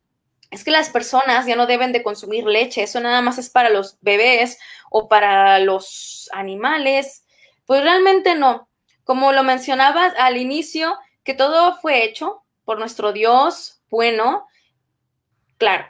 [0.50, 3.68] es que las personas ya no deben de consumir leche, eso nada más es para
[3.68, 4.58] los bebés
[4.90, 7.24] o para los animales.
[7.64, 8.68] Pues realmente no.
[9.04, 14.46] Como lo mencionabas al inicio, que todo fue hecho por nuestro Dios bueno.
[15.58, 15.86] Claro,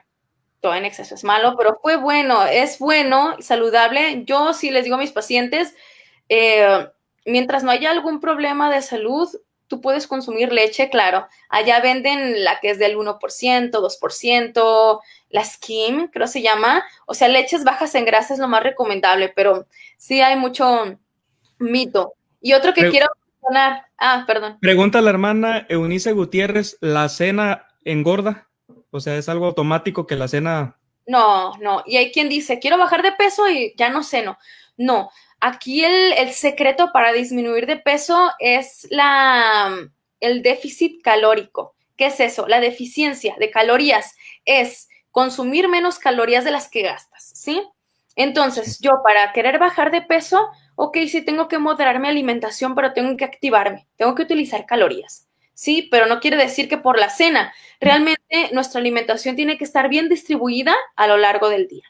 [0.61, 4.25] todo en exceso es malo, pero fue bueno, es bueno y saludable.
[4.25, 5.75] Yo sí les digo a mis pacientes,
[6.29, 6.89] eh,
[7.25, 9.29] mientras no haya algún problema de salud,
[9.69, 11.27] tú puedes consumir leche, claro.
[11.49, 15.01] Allá venden la que es del 1%, 2%,
[15.31, 16.85] la skim, creo se llama.
[17.07, 20.99] O sea, leches bajas en grasa es lo más recomendable, pero sí hay mucho
[21.59, 22.15] mito.
[22.41, 23.07] Y otro que quiero
[23.43, 24.59] mencionar, ah, perdón.
[24.61, 28.49] Pregunta la hermana Eunice Gutiérrez, ¿la cena engorda?
[28.91, 30.79] O sea, ¿es algo automático que la cena...
[31.07, 31.83] No, no.
[31.87, 34.39] Y hay quien dice, quiero bajar de peso y ya no ceno.
[34.77, 35.11] No,
[35.41, 39.77] Aquí el, secreto para disminuir de peso es la,
[40.21, 41.75] el déficit calórico.
[41.97, 42.47] ¿Qué es eso?
[42.49, 44.15] La deficiencia de calorías
[44.45, 47.63] es consumir menos calorías de las que gastas, ¿sí?
[48.17, 52.95] Entonces, yo para querer bajar de peso, ok, sí tengo que moderar mi alimentación, pero
[52.95, 55.29] tengo que activarme, tengo que utilizar calorías.
[55.53, 57.53] Sí, pero no quiere decir que por la cena.
[57.81, 61.85] Realmente nuestra alimentación tiene que estar bien distribuida a lo largo del día.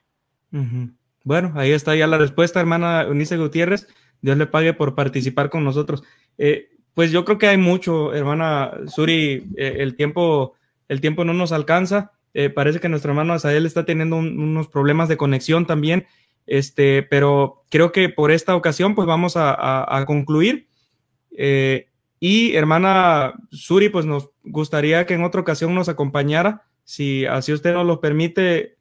[1.26, 3.88] Bueno, ahí está ya la respuesta, hermana Eunice Gutiérrez.
[4.20, 6.04] Dios le pague por participar con nosotros.
[6.38, 10.54] Eh, pues yo creo que hay mucho, hermana Suri, eh, el, tiempo,
[10.86, 12.12] el tiempo no nos alcanza.
[12.32, 16.06] Eh, parece que nuestro hermano Asael está teniendo unos problemas de conexión también,
[16.46, 20.68] este, pero creo que por esta ocasión pues vamos a, concluir.
[22.20, 26.62] y hermana Suri, pues nos gustaría que en otra ocasión nos acompañara.
[26.84, 28.75] Si así usted nos lo permite,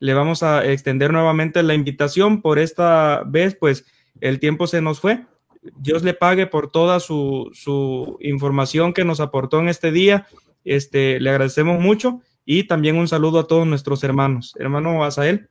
[0.00, 2.42] le vamos a extender nuevamente la invitación.
[2.42, 3.84] Por esta vez, pues
[4.20, 5.26] el tiempo se nos fue.
[5.76, 10.26] Dios le pague por toda su, su información que nos aportó en este día.
[10.64, 14.54] Este, le agradecemos mucho y también un saludo a todos nuestros hermanos.
[14.58, 15.48] Hermano Asael.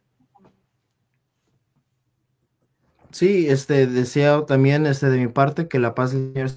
[3.12, 6.52] Sí, este deseo también este de mi parte que la paz del Señor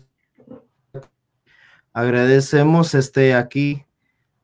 [1.92, 3.84] agradecemos este aquí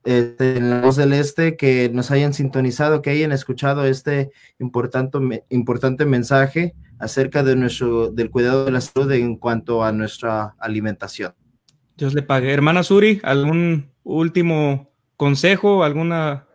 [0.07, 4.30] este, en la voz del este, que nos hayan sintonizado, que hayan escuchado este
[4.61, 10.54] importante, importante mensaje acerca de nuestro, del cuidado de la salud en cuanto a nuestra
[10.61, 11.34] alimentación.
[11.96, 12.52] Dios le pague.
[12.52, 16.46] Hermana Suri, ¿algún último consejo, alguna,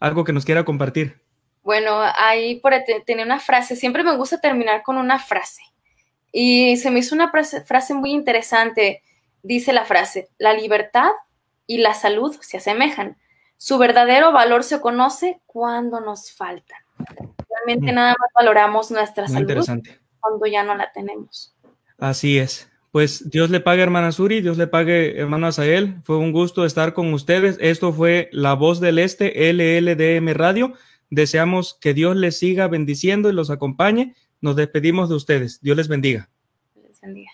[0.00, 1.20] algo que nos quiera compartir?
[1.62, 2.72] Bueno, ahí por
[3.04, 5.60] tenía una frase, siempre me gusta terminar con una frase.
[6.32, 9.02] Y se me hizo una frase muy interesante.
[9.42, 11.10] Dice la frase, la libertad
[11.68, 13.16] y la salud se asemejan.
[13.56, 16.74] Su verdadero valor se conoce cuando nos falta.
[17.48, 17.94] Realmente mm.
[17.94, 19.64] nada más valoramos nuestra salud
[20.18, 21.54] cuando ya no la tenemos.
[21.98, 22.68] Así es.
[22.90, 26.00] Pues Dios le pague, hermana Suri, Dios le pague, hermano Asael.
[26.04, 27.58] Fue un gusto estar con ustedes.
[27.60, 30.72] Esto fue La Voz del Este, LLDM Radio.
[31.10, 34.14] Deseamos que Dios les siga bendiciendo y los acompañe.
[34.40, 35.60] Nos despedimos de ustedes.
[35.60, 36.30] Dios les bendiga.
[36.82, 37.30] Les bendiga.